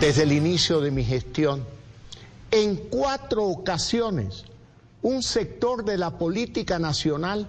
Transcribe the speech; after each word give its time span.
desde 0.00 0.24
el 0.24 0.32
inicio 0.32 0.80
de 0.80 0.90
mi 0.90 1.04
gestión. 1.04 1.64
En 2.50 2.76
cuatro 2.76 3.44
ocasiones, 3.44 4.44
un 5.02 5.22
sector 5.22 5.84
de 5.84 5.98
la 5.98 6.18
política 6.18 6.78
nacional 6.78 7.46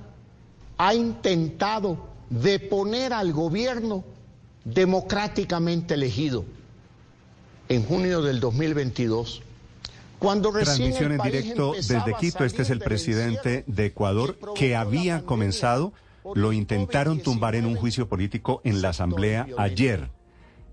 ha 0.77 0.93
intentado 0.93 2.07
deponer 2.29 3.13
al 3.13 3.33
gobierno 3.33 4.03
democráticamente 4.63 5.93
elegido. 5.93 6.45
En 7.69 7.83
junio 7.83 8.21
del 8.21 8.39
2022, 8.39 9.41
cuando 10.19 10.51
Transmisión 10.51 11.11
en 11.11 11.21
directo 11.21 11.73
desde 11.73 12.15
Quito. 12.19 12.43
Este 12.43 12.63
es 12.63 12.69
el 12.69 12.79
presidente 12.79 13.63
de 13.67 13.85
Ecuador 13.85 14.37
que 14.55 14.75
había 14.75 15.23
comenzado 15.23 15.93
lo 16.35 16.51
intentaron 16.53 17.21
tumbar 17.21 17.55
en 17.55 17.65
un 17.65 17.75
COVID-19 17.75 17.79
juicio 17.79 18.09
político 18.09 18.61
en 18.63 18.81
la 18.81 18.89
Asamblea 18.89 19.47
ayer. 19.57 20.09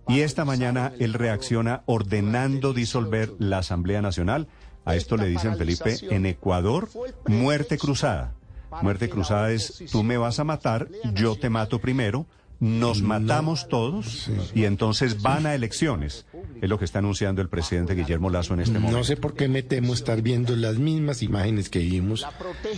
Y 0.09 0.21
esta 0.21 0.45
mañana 0.45 0.93
él 0.99 1.15
reacciona 1.15 1.83
ordenando 1.87 2.73
disolver 2.73 3.33
la 3.39 3.59
Asamblea 3.59 4.03
Nacional. 4.03 4.49
A 4.85 4.97
esto 4.97 5.17
le 5.17 5.27
dicen, 5.27 5.57
Felipe, 5.57 5.97
en 6.11 6.27
Ecuador, 6.27 6.89
muerte 7.27 7.79
cruzada. 7.79 8.35
Muerte 8.83 9.09
cruzada 9.09 9.51
es, 9.53 9.85
tú 9.91 10.03
me 10.03 10.17
vas 10.17 10.41
a 10.41 10.45
matar, 10.45 10.89
yo 11.15 11.37
te 11.37 11.49
mato 11.49 11.79
primero, 11.79 12.27
nos 12.61 13.03
matamos 13.03 13.69
todos 13.69 14.31
y 14.55 14.65
entonces 14.65 15.23
van 15.23 15.47
a 15.47 15.55
elecciones. 15.55 16.27
Es 16.61 16.69
lo 16.69 16.79
que 16.79 16.85
está 16.85 16.99
anunciando 17.01 17.43
el 17.43 17.49
presidente 17.49 17.95
Guillermo 17.95 18.31
Lazo 18.31 18.55
en 18.55 18.61
este 18.61 18.75
momento. 18.75 18.99
No 18.99 19.05
sé 19.05 19.17
por 19.17 19.35
qué 19.35 19.49
me 19.49 19.63
temo 19.63 19.95
estar 19.95 20.23
viendo 20.23 20.57
las 20.57 20.77
mismas 20.77 21.23
imágenes 21.23 21.69
que 21.69 21.81
vimos 21.81 22.27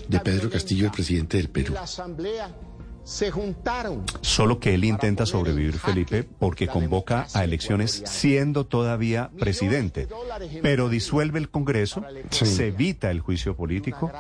de 0.09 0.21
Pedro 0.21 0.51
Castillo, 0.51 0.87
el 0.87 0.93
presidente 0.93 1.37
del 1.37 1.49
Perú. 1.49 1.75
Se 3.07 3.31
juntaron. 3.31 4.03
Solo 4.21 4.59
que 4.59 4.75
él 4.75 4.83
intenta 4.85 5.27
sobrevivir, 5.27 5.79
Felipe, 5.79 6.25
porque 6.25 6.67
convoca 6.67 7.29
a 7.35 7.45
elecciones 7.45 8.03
siendo 8.05 8.67
todavía 8.67 9.31
presidente. 9.39 10.09
Pero 10.61 10.89
disuelve 10.89 11.39
el 11.39 11.49
Congreso, 11.49 12.03
Sí. 12.31 12.47
se 12.47 12.67
evita 12.67 13.13
el 13.13 13.21
juicio 13.21 13.55
político 13.55 14.11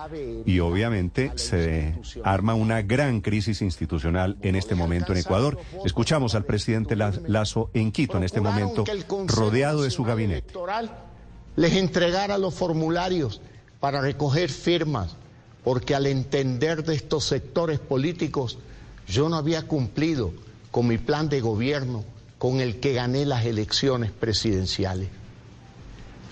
y 0.45 0.61
obviamente 0.61 1.33
se 1.35 1.97
arma 2.23 2.55
una 2.55 2.81
gran 2.83 3.23
crisis 3.23 3.61
institucional 3.61 4.37
en 4.43 4.55
este 4.55 4.77
momento 4.77 5.11
en 5.11 5.19
Ecuador. 5.19 5.59
Escuchamos 5.85 6.37
al 6.37 6.45
presidente 6.45 6.95
La- 6.95 7.13
Lazo 7.27 7.71
en 7.75 7.91
Quito 7.91 8.17
en 8.17 8.23
este 8.23 8.41
momento, 8.41 8.85
rodeado 9.27 9.83
de 9.83 9.91
su 9.91 10.05
gabinete. 10.05 10.55
Les 11.57 11.73
entregara 11.73 12.39
los 12.39 12.55
formularios 12.55 13.41
para 13.81 14.01
recoger 14.01 14.49
firmas, 14.49 15.17
porque 15.65 15.97
al 15.97 16.07
entender 16.07 16.85
de 16.85 16.95
estos 16.95 17.25
sectores 17.25 17.81
políticos, 17.81 18.61
yo 19.07 19.29
no 19.29 19.37
había 19.37 19.67
cumplido 19.67 20.33
con 20.71 20.87
mi 20.87 20.99
plan 20.99 21.29
de 21.29 21.41
gobierno 21.41 22.05
con 22.39 22.61
el 22.61 22.81
que 22.81 22.93
gané 22.93 23.25
las 23.25 23.45
elecciones 23.47 24.11
presidenciales. 24.11 25.09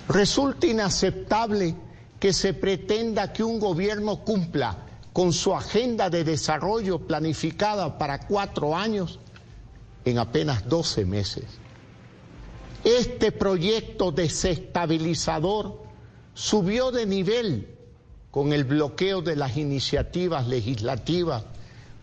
Resulta 0.08 0.66
inaceptable 0.66 1.74
que 2.20 2.32
se 2.32 2.52
pretenda 2.52 3.32
que 3.32 3.42
un 3.42 3.58
gobierno 3.58 4.20
cumpla 4.24 4.76
con 5.12 5.32
su 5.32 5.54
agenda 5.54 6.10
de 6.10 6.24
desarrollo 6.24 6.98
planificada 6.98 7.96
para 7.98 8.18
cuatro 8.26 8.76
años 8.76 9.18
en 10.04 10.18
apenas 10.18 10.68
12 10.68 11.04
meses. 11.06 11.44
Este 12.82 13.32
proyecto 13.32 14.12
desestabilizador 14.12 15.80
subió 16.34 16.90
de 16.90 17.06
nivel 17.06 17.68
con 18.30 18.52
el 18.52 18.64
bloqueo 18.64 19.22
de 19.22 19.36
las 19.36 19.56
iniciativas 19.56 20.46
legislativas 20.48 21.44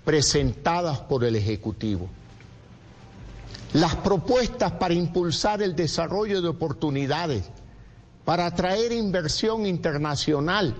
presentadas 0.03 0.99
por 0.99 1.23
el 1.23 1.35
Ejecutivo. 1.35 2.09
Las 3.73 3.95
propuestas 3.97 4.73
para 4.73 4.93
impulsar 4.93 5.61
el 5.61 5.75
desarrollo 5.75 6.41
de 6.41 6.49
oportunidades, 6.49 7.43
para 8.25 8.45
atraer 8.45 8.91
inversión 8.91 9.65
internacional 9.65 10.75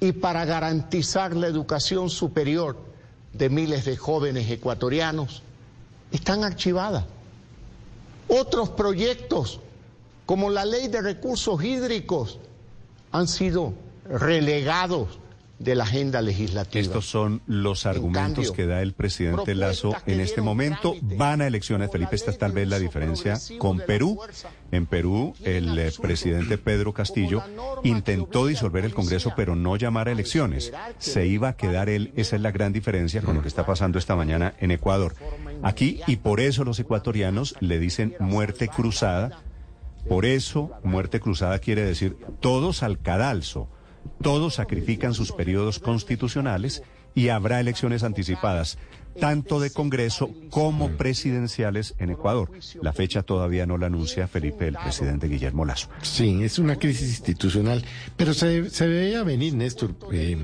y 0.00 0.12
para 0.12 0.44
garantizar 0.44 1.36
la 1.36 1.46
educación 1.46 2.08
superior 2.10 2.76
de 3.32 3.48
miles 3.50 3.84
de 3.84 3.96
jóvenes 3.96 4.50
ecuatorianos 4.50 5.42
están 6.10 6.44
archivadas. 6.44 7.04
Otros 8.28 8.70
proyectos, 8.70 9.60
como 10.26 10.50
la 10.50 10.64
ley 10.64 10.88
de 10.88 11.02
recursos 11.02 11.62
hídricos, 11.62 12.38
han 13.10 13.28
sido 13.28 13.74
relegados 14.08 15.18
de 15.62 15.74
la 15.74 15.84
agenda 15.84 16.20
legislativa. 16.22 16.80
Estos 16.80 17.06
son 17.06 17.42
los 17.46 17.86
argumentos 17.86 18.46
cambio, 18.48 18.52
que 18.52 18.66
da 18.66 18.82
el 18.82 18.92
presidente 18.92 19.54
Lazo 19.54 19.94
en 20.06 20.20
este 20.20 20.40
momento. 20.40 20.94
Van 21.02 21.40
a 21.40 21.46
elecciones, 21.46 21.90
Felipe, 21.90 22.16
esta 22.16 22.30
es 22.30 22.38
tal 22.38 22.52
vez 22.52 22.68
la 22.68 22.78
diferencia 22.78 23.38
con 23.58 23.78
Perú. 23.78 24.18
En 24.70 24.86
Perú, 24.86 25.34
el 25.44 25.78
eh, 25.78 25.92
presidente 26.00 26.58
Pedro 26.58 26.92
Castillo 26.92 27.42
intentó 27.84 28.46
disolver 28.46 28.84
el 28.84 28.94
Congreso, 28.94 29.32
pero 29.36 29.54
no 29.54 29.76
llamar 29.76 30.08
a 30.08 30.12
elecciones. 30.12 30.72
Se 30.98 31.26
iba 31.26 31.48
a 31.48 31.56
quedar 31.56 31.88
él, 31.88 32.12
esa 32.16 32.36
es 32.36 32.42
la 32.42 32.50
gran 32.50 32.72
diferencia 32.72 33.22
con 33.22 33.36
lo 33.36 33.42
que 33.42 33.48
está 33.48 33.66
pasando 33.66 33.98
esta 33.98 34.16
mañana 34.16 34.54
en 34.60 34.70
Ecuador. 34.70 35.14
Aquí, 35.62 36.00
y 36.06 36.16
por 36.16 36.40
eso 36.40 36.64
los 36.64 36.78
ecuatorianos 36.78 37.54
le 37.60 37.78
dicen 37.78 38.16
muerte 38.18 38.68
cruzada. 38.68 39.42
Por 40.08 40.24
eso, 40.26 40.72
muerte 40.82 41.20
cruzada 41.20 41.60
quiere 41.60 41.84
decir 41.84 42.16
todos 42.40 42.82
al 42.82 42.98
cadalso. 42.98 43.68
Todos 44.20 44.54
sacrifican 44.54 45.14
sus 45.14 45.32
periodos 45.32 45.78
constitucionales 45.78 46.82
y 47.14 47.28
habrá 47.28 47.60
elecciones 47.60 48.04
anticipadas, 48.04 48.78
tanto 49.20 49.60
de 49.60 49.70
Congreso 49.70 50.30
como 50.50 50.90
presidenciales 50.96 51.94
en 51.98 52.10
Ecuador. 52.10 52.50
La 52.80 52.92
fecha 52.92 53.22
todavía 53.22 53.66
no 53.66 53.76
la 53.76 53.86
anuncia 53.86 54.28
Felipe, 54.28 54.68
el 54.68 54.76
presidente 54.76 55.28
Guillermo 55.28 55.64
Lazo. 55.64 55.88
Sí, 56.02 56.42
es 56.42 56.58
una 56.58 56.76
crisis 56.76 57.08
institucional, 57.08 57.84
pero 58.16 58.32
se, 58.32 58.70
se 58.70 58.86
veía 58.86 59.22
venir, 59.22 59.54
Néstor, 59.54 59.94
eh, 60.12 60.38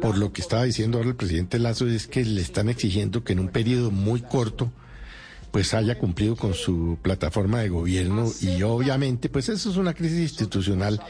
por 0.00 0.16
lo 0.16 0.32
que 0.32 0.40
estaba 0.40 0.64
diciendo 0.64 0.98
ahora 0.98 1.10
el 1.10 1.16
presidente 1.16 1.58
Lazo, 1.58 1.86
es 1.86 2.06
que 2.06 2.24
le 2.24 2.40
están 2.40 2.68
exigiendo 2.68 3.24
que 3.24 3.34
en 3.34 3.40
un 3.40 3.48
periodo 3.48 3.90
muy 3.90 4.22
corto 4.22 4.72
pues 5.52 5.72
haya 5.74 5.96
cumplido 5.98 6.34
con 6.34 6.54
su 6.54 6.98
plataforma 7.02 7.60
de 7.60 7.68
gobierno 7.68 8.28
y 8.40 8.62
obviamente 8.62 9.28
pues 9.28 9.48
eso 9.50 9.70
es 9.70 9.76
una 9.76 9.94
crisis 9.94 10.18
institucional. 10.32 11.00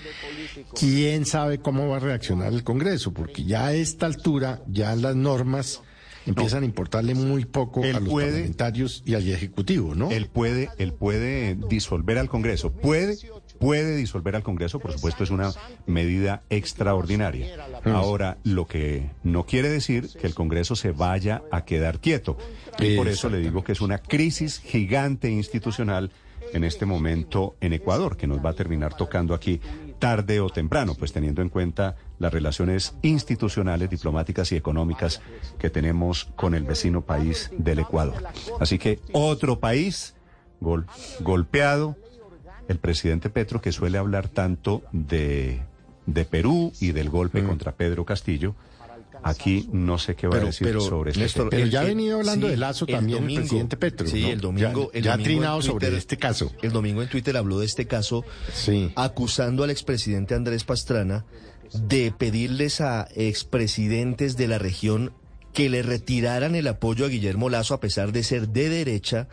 ¿Quién 0.79 1.25
sabe 1.27 1.59
cómo 1.59 1.89
va 1.89 1.97
a 1.97 2.01
reaccionar 2.01 2.53
el 2.53 2.65
Congreso? 2.65 3.13
Porque 3.15 3.45
ya 3.45 3.67
a 3.69 3.73
esta 3.75 4.07
altura 4.07 4.61
ya 4.67 4.95
las 4.97 5.15
normas 5.17 5.81
empiezan 6.27 6.63
a 6.63 6.67
importarle 6.67 7.15
muy 7.15 7.45
poco 7.45 7.83
Él 7.85 7.97
a 7.97 8.01
los 8.01 8.09
puede- 8.09 8.27
parlamentarios 8.29 9.03
y 9.07 9.15
al 9.15 9.27
Ejecutivo, 9.29 9.95
¿no? 9.95 10.11
Él 10.11 10.27
puede, 10.27 10.69
él 10.79 10.93
puede 10.93 11.57
disolver 11.69 12.19
al 12.19 12.29
Congreso, 12.29 12.73
puede, 12.73 13.17
puede 13.63 13.97
disolver 13.97 14.35
al 14.37 14.43
Congreso, 14.43 14.81
por 14.81 14.93
supuesto 14.93 15.23
es 15.23 15.31
una 15.31 15.53
medida 15.87 16.43
extraordinaria. 16.51 17.47
Ahora, 17.85 18.37
lo 18.45 18.67
que 18.67 19.09
no 19.23 19.47
quiere 19.47 19.69
decir 19.69 20.09
que 20.21 20.27
el 20.27 20.35
Congreso 20.35 20.75
se 20.75 20.91
vaya 20.91 21.43
a 21.53 21.65
quedar 21.65 22.01
quieto. 22.01 22.37
Y 22.81 22.97
por 22.97 23.07
eso 23.09 23.31
le 23.31 23.39
digo 23.39 23.63
que 23.63 23.73
es 23.73 23.81
una 23.81 23.99
crisis 23.99 24.59
gigante 24.61 25.31
institucional 25.31 26.11
en 26.53 26.65
este 26.65 26.85
momento 26.87 27.55
en 27.61 27.73
Ecuador, 27.73 28.17
que 28.17 28.27
nos 28.27 28.45
va 28.45 28.51
a 28.51 28.55
terminar 28.55 28.95
tocando 28.95 29.33
aquí 29.33 29.61
tarde 29.99 30.41
o 30.41 30.51
temprano, 30.51 30.97
pues 30.97 31.13
teniendo 31.13 31.41
en 31.41 31.49
cuenta 31.49 31.95
las 32.19 32.33
relaciones 32.33 32.95
institucionales, 33.03 33.89
diplomáticas 33.89 34.51
y 34.53 34.57
económicas 34.57 35.21
que 35.59 35.71
tenemos 35.71 36.25
con 36.37 36.55
el 36.55 36.65
vecino 36.65 37.03
país 37.03 37.51
del 37.57 37.79
Ecuador. 37.79 38.25
Así 38.61 38.79
que 38.79 38.99
otro 39.13 39.61
país 39.61 40.15
gol- 40.61 40.87
golpeado, 41.21 41.97
el 42.73 42.79
presidente 42.79 43.31
Petro, 43.31 43.61
que 43.61 43.71
suele 43.73 43.99
hablar 43.99 44.29
tanto 44.29 44.83
de, 44.93 45.61
de 46.07 46.25
Perú 46.25 46.73
y 46.81 46.93
del 46.93 47.09
golpe 47.11 47.45
contra 47.45 47.73
Pedro 47.73 48.05
Castillo, 48.05 48.55
aquí 49.23 49.69
no 49.73 49.99
sé 49.99 50.17
qué 50.17 50.27
va 50.27 50.39
a 50.39 50.41
decir 50.41 50.67
pero, 50.67 50.81
sobre 50.81 51.11
este 51.13 51.23
Néstor. 51.23 51.51
Pero 51.51 51.67
ya 51.67 51.83
ha 51.83 51.85
venido 51.85 52.19
hablando 52.19 52.47
sí, 52.49 52.51
de 52.51 52.57
Lazo 52.57 52.87
el 52.89 52.95
también 52.95 53.19
domingo- 53.21 53.41
el 53.41 53.47
presidente 53.47 53.77
Petro. 53.77 54.07
Sí, 54.09 54.23
¿no? 54.23 54.29
el 54.31 54.41
domingo. 54.41 54.91
Ya, 54.93 54.99
el 54.99 55.05
ya 55.05 55.13
ha 55.13 55.17
domingo 55.17 55.29
trinado 55.41 55.63
sobre 55.63 55.87
Twitter- 55.87 55.99
este 55.99 56.17
caso. 56.17 56.53
El 56.63 56.73
domingo 56.73 57.03
en 57.03 57.09
Twitter 57.09 57.37
habló 57.37 57.61
de 57.61 57.67
este 57.67 57.87
caso, 57.87 58.25
Sí. 58.53 58.91
acusando 58.97 59.63
al 59.63 59.71
expresidente 59.71 60.35
Andrés 60.35 60.65
Pastrana 60.65 61.25
de 61.75 62.13
pedirles 62.17 62.81
a 62.81 63.07
expresidentes 63.15 64.37
de 64.37 64.49
la 64.49 64.59
región 64.59 65.13
que 65.53 65.69
le 65.69 65.83
retiraran 65.83 66.55
el 66.55 66.67
apoyo 66.67 67.05
a 67.05 67.09
Guillermo 67.09 67.49
Lazo 67.51 67.75
a 67.75 67.81
pesar 67.81 68.11
de 68.13 68.23
ser 68.25 68.49
de 68.49 68.69
derecha, 68.71 69.29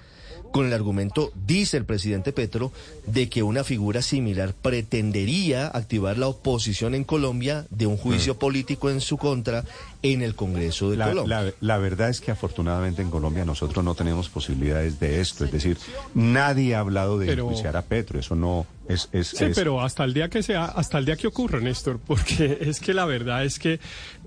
con 0.51 0.65
el 0.65 0.73
argumento, 0.73 1.31
dice 1.45 1.77
el 1.77 1.85
presidente 1.85 2.31
Petro, 2.31 2.71
de 3.05 3.29
que 3.29 3.43
una 3.43 3.63
figura 3.63 4.01
similar 4.01 4.53
pretendería 4.53 5.67
activar 5.67 6.17
la 6.17 6.27
oposición 6.27 6.95
en 6.95 7.03
Colombia 7.03 7.65
de 7.69 7.87
un 7.87 7.97
juicio 7.97 8.37
político 8.37 8.89
en 8.89 9.01
su 9.01 9.17
contra 9.17 9.63
en 10.01 10.21
el 10.21 10.35
Congreso 10.35 10.89
de 10.89 10.97
la, 10.97 11.09
Colombia. 11.09 11.53
La, 11.59 11.77
verdad 11.77 12.09
es 12.09 12.21
que 12.21 12.31
afortunadamente 12.31 13.01
en 13.01 13.09
Colombia 13.09 13.43
nosotros 13.43 13.83
no 13.83 13.95
tenemos 13.95 14.29
posibilidades 14.29 14.99
de 14.99 15.19
esto. 15.19 15.43
Es 15.45 15.51
decir, 15.51 15.77
nadie 16.13 16.75
ha 16.75 16.79
hablado 16.79 17.19
de 17.19 17.27
Pero- 17.27 17.43
enjuiciar 17.43 17.75
a 17.75 17.81
Petro. 17.81 18.19
Eso 18.19 18.35
no 18.35 18.65
es... 18.87 19.09
es, 19.11 19.27
Sí, 19.27 19.45
es- 19.45 19.55
pero 19.57 19.81
hasta 19.81 20.03
el 20.05 20.13
día 20.13 20.29
que 20.29 20.41
sea, 20.41 20.65
hasta 20.65 20.97
el 20.97 21.05
día 21.05 21.17
que 21.17 21.27
ocurra, 21.27 21.59
Néstor, 21.59 21.99
porque 21.99 22.57
es 22.61 22.79
que 22.79 22.93
la 22.93 23.05
verdad 23.05 23.43
es 23.43 23.59
que, 23.59 23.79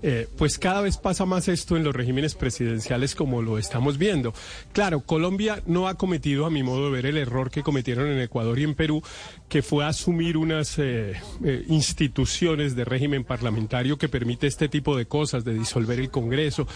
eh, 0.03 0.27
pues 0.37 0.59
cada 0.59 0.81
vez 0.81 0.97
pasa 0.97 1.25
más 1.25 1.47
esto 1.47 1.75
en 1.75 1.83
los 1.83 1.95
regímenes 1.95 2.35
presidenciales 2.35 3.15
como 3.15 3.41
lo 3.41 3.57
estamos 3.57 3.97
viendo. 3.97 4.33
Claro, 4.73 5.01
Colombia 5.01 5.63
no 5.65 5.87
ha 5.87 5.95
cometido, 5.95 6.45
a 6.45 6.49
mi 6.51 6.61
modo 6.61 6.85
de 6.85 6.91
ver, 6.91 7.05
el 7.07 7.17
error 7.17 7.49
que 7.49 7.63
cometieron 7.63 8.07
en 8.07 8.19
Ecuador 8.19 8.59
y 8.59 8.63
en 8.63 8.75
Perú, 8.75 9.01
que 9.49 9.63
fue 9.63 9.85
asumir 9.85 10.37
unas 10.37 10.77
eh, 10.77 11.13
eh, 11.43 11.65
instituciones 11.67 12.75
de 12.75 12.85
régimen 12.85 13.23
parlamentario 13.23 13.97
que 13.97 14.07
permite 14.09 14.47
este 14.47 14.69
tipo 14.69 14.95
de 14.95 15.05
cosas, 15.07 15.43
de 15.43 15.53
disolver 15.63 15.99
el 15.99 16.09
Congreso, 16.09 16.67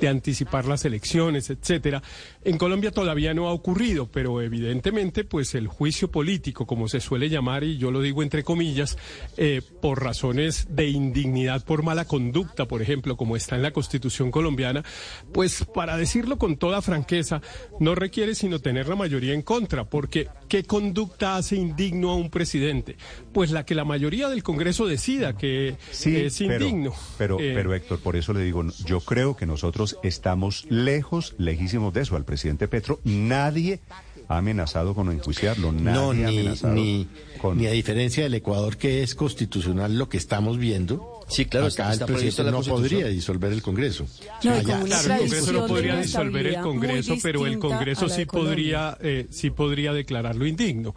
de 0.00 0.08
anticipar 0.08 0.66
las 0.66 0.84
elecciones, 0.84 1.50
etcétera. 1.50 2.02
En 2.44 2.58
Colombia 2.58 2.92
todavía 2.92 3.34
no 3.34 3.48
ha 3.48 3.52
ocurrido, 3.52 4.08
pero 4.10 4.40
evidentemente, 4.40 5.24
pues 5.24 5.54
el 5.54 5.66
juicio 5.66 6.10
político, 6.10 6.66
como 6.66 6.88
se 6.88 7.00
suele 7.00 7.28
llamar, 7.28 7.64
y 7.64 7.76
yo 7.76 7.90
lo 7.90 8.00
digo 8.00 8.22
entre 8.22 8.44
comillas, 8.44 8.96
eh, 9.36 9.62
por 9.82 10.02
razones 10.02 10.68
de 10.70 10.86
indignidad 10.86 11.64
por 11.64 11.82
mala 11.82 12.04
conducta, 12.04 12.66
por 12.66 12.82
ejemplo, 12.82 13.16
como 13.16 13.36
está 13.36 13.56
en 13.56 13.62
la 13.62 13.72
Constitución 13.72 14.30
colombiana, 14.30 14.84
pues 15.32 15.64
para 15.64 15.96
decirlo 15.96 16.38
con 16.38 16.56
toda 16.56 16.82
franqueza, 16.82 17.40
no 17.80 17.94
requiere 17.94 18.34
sino 18.34 18.60
tener 18.60 18.88
la 18.88 18.96
mayoría 18.96 19.34
en 19.34 19.42
contra, 19.42 19.84
porque 19.84 20.28
¿qué 20.48 20.64
conducta 20.64 21.36
hace 21.36 21.56
indigno 21.56 22.10
a 22.10 22.16
un 22.16 22.30
presidente? 22.30 22.96
Pues 23.32 23.50
la 23.50 23.64
que 23.64 23.74
la 23.74 23.84
mayoría 23.84 24.28
del 24.28 24.42
Congreso 24.42 24.86
decida 24.86 25.36
que 25.36 25.76
Sí, 25.90 26.16
es 26.16 26.40
indigno. 26.40 26.92
Pero, 27.18 27.38
Eh, 27.40 27.52
pero 27.54 27.74
Héctor, 27.74 28.00
por 28.00 28.16
eso 28.16 28.32
le 28.32 28.40
digo, 28.42 28.64
yo 28.84 29.00
creo 29.00 29.36
que 29.36 29.46
nosotros 29.46 29.98
estamos 30.02 30.66
lejos, 30.68 31.34
lejísimos 31.38 31.92
de 31.94 32.02
eso. 32.02 32.16
Al 32.16 32.24
presidente 32.24 32.68
Petro 32.68 33.00
nadie 33.04 33.80
ha 34.28 34.38
amenazado 34.38 34.94
con 34.94 35.10
enjuiciarlo, 35.12 35.72
nadie 35.72 35.92
No, 36.00 36.10
ha 36.10 36.14
ni, 36.14 36.24
amenazado 36.24 36.74
ni, 36.74 37.08
con... 37.40 37.58
ni 37.58 37.66
a 37.66 37.70
diferencia 37.70 38.24
del 38.24 38.34
Ecuador, 38.34 38.76
que 38.76 39.02
es 39.02 39.14
constitucional 39.14 39.98
lo 39.98 40.08
que 40.08 40.16
estamos 40.16 40.58
viendo. 40.58 41.15
Sí, 41.28 41.44
claro, 41.46 41.66
acá 41.66 41.92
está 41.92 42.04
el 42.04 42.12
presidente 42.12 42.50
no 42.52 42.62
podría 42.62 43.06
disolver 43.08 43.52
el 43.52 43.60
Congreso. 43.62 44.06
No, 44.44 44.52
Allá. 44.52 44.80
Claro, 44.84 45.14
el 45.14 45.18
Congreso 45.20 45.52
no 45.52 45.66
podría 45.66 45.96
disolver 45.96 46.46
el 46.46 46.60
Congreso, 46.60 47.14
pero 47.22 47.46
el 47.46 47.58
Congreso 47.58 48.08
sí 48.08 48.24
podría, 48.26 48.96
eh, 49.00 49.26
sí 49.30 49.50
podría 49.50 49.92
declararlo 49.92 50.46
indigno. 50.46 50.94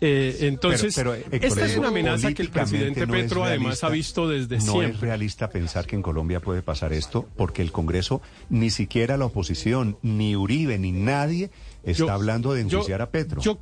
Eh, 0.00 0.38
entonces, 0.42 0.94
Pero- 0.94 1.12
pero, 1.12 1.26
Héctor, 1.34 1.44
esta 1.48 1.66
es 1.66 1.76
una 1.76 1.88
amenaza 1.88 2.32
que 2.32 2.42
el 2.42 2.50
presidente 2.50 3.06
no 3.06 3.12
Petro 3.12 3.44
además 3.44 3.64
realista. 3.64 3.86
ha 3.86 3.90
visto 3.90 4.28
desde 4.28 4.56
no 4.58 4.72
siempre. 4.72 4.90
es 4.90 5.00
realista 5.00 5.50
pensar 5.50 5.86
que 5.86 5.96
en 5.96 6.02
Colombia 6.02 6.40
puede 6.40 6.62
pasar 6.62 6.92
esto, 6.92 7.28
porque 7.36 7.62
el 7.62 7.72
Congreso, 7.72 8.22
ni 8.50 8.70
siquiera 8.70 9.16
la 9.16 9.24
oposición, 9.26 9.98
ni 10.02 10.36
Uribe, 10.36 10.78
ni 10.78 10.92
nadie 10.92 11.50
está 11.82 12.04
Yo- 12.06 12.10
hablando 12.12 12.54
de 12.54 12.62
yo- 12.62 12.78
enjuiciar 12.78 13.02
a 13.02 13.10
Petro. 13.10 13.40
Yo, 13.42 13.58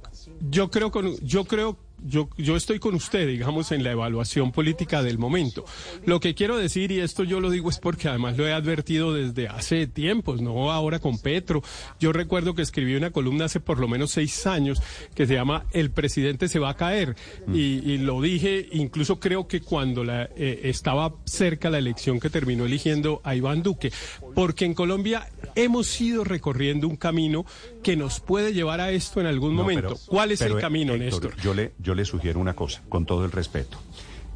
yo 0.51 0.71
creo 0.71 0.91
con, 0.91 1.17
yo 1.21 1.45
creo 1.47 1.79
yo, 2.05 2.29
yo 2.37 2.56
estoy 2.56 2.79
con 2.79 2.94
usted, 2.94 3.26
digamos, 3.26 3.73
en 3.73 3.85
la 3.85 3.93
evaluación 3.93 4.52
política 4.52 5.02
del 5.02 5.19
momento. 5.19 5.64
Lo 6.05 6.20
que 6.20 6.35
quiero 6.35 6.56
decir, 6.56 6.91
y 6.93 7.00
esto 7.00 7.25
yo 7.25 7.41
lo 7.41 7.50
digo 7.50 7.70
es 7.70 7.79
porque 7.79 8.08
además 8.08 8.37
lo 8.37 8.47
he 8.47 8.52
advertido 8.52 9.12
desde 9.14 9.49
hace 9.49 9.87
tiempos, 9.87 10.41
no 10.41 10.70
ahora 10.73 10.99
con 10.99 11.19
Petro. 11.19 11.62
Yo 11.99 12.12
recuerdo 12.12 12.55
que 12.55 12.62
escribí 12.62 12.94
una 12.94 13.11
columna 13.11 13.47
hace 13.47 13.61
por 13.61 13.79
lo 13.79 13.88
menos 13.88 14.11
seis 14.11 14.47
años 14.47 14.82
que 15.14 15.26
se 15.26 15.35
llama 15.35 15.67
El 15.73 15.91
presidente 15.91 16.49
se 16.49 16.58
va 16.58 16.70
a 16.70 16.76
caer. 16.76 17.17
Mm. 17.47 17.55
Y, 17.55 17.58
y 17.58 17.99
lo 17.99 18.20
dije, 18.20 18.69
incluso 18.73 19.20
creo 19.20 19.47
que 19.49 19.61
cuando 19.61 20.05
la, 20.05 20.25
eh, 20.37 20.61
estaba 20.64 21.14
cerca 21.25 21.70
la 21.70 21.79
elección 21.79 22.20
que 22.20 22.31
terminó 22.31 22.64
eligiendo 22.67 23.20
a 23.25 23.35
Iván 23.35 23.62
Duque. 23.62 23.93
Porque 24.35 24.64
en 24.64 24.75
Colombia 24.75 25.29
hemos 25.55 26.00
ido 26.00 26.25
recorriendo 26.25 26.88
un 26.88 26.97
camino 26.97 27.44
que 27.82 27.97
nos 27.97 28.20
puede 28.20 28.52
llevar 28.52 28.81
a 28.81 28.91
esto 28.91 29.20
en 29.20 29.26
algún 29.26 29.56
No, 29.56 29.62
momento. 29.62 29.82
pero- 29.88 29.99
¿Cuál 30.06 30.32
es 30.32 30.38
pero, 30.38 30.56
el 30.56 30.61
camino, 30.61 30.94
Héctor, 30.94 31.25
Néstor? 31.25 31.37
Yo 31.43 31.55
le, 31.55 31.73
yo 31.79 31.90
le 31.95 32.05
sugiero 32.05 32.39
una 32.41 32.55
cosa, 32.55 32.83
con 32.89 33.07
todo 33.07 33.25
el 33.25 33.33
respeto. 33.33 33.79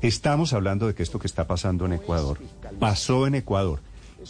Estamos 0.03 0.53
hablando 0.53 0.87
de 0.87 0.95
que 0.95 1.03
esto 1.03 1.19
que 1.19 1.27
está 1.27 1.47
pasando 1.47 1.87
en 1.87 1.95
Ecuador 1.95 2.39
pasó 2.79 3.27
en 3.27 3.35
Ecuador. 3.37 3.81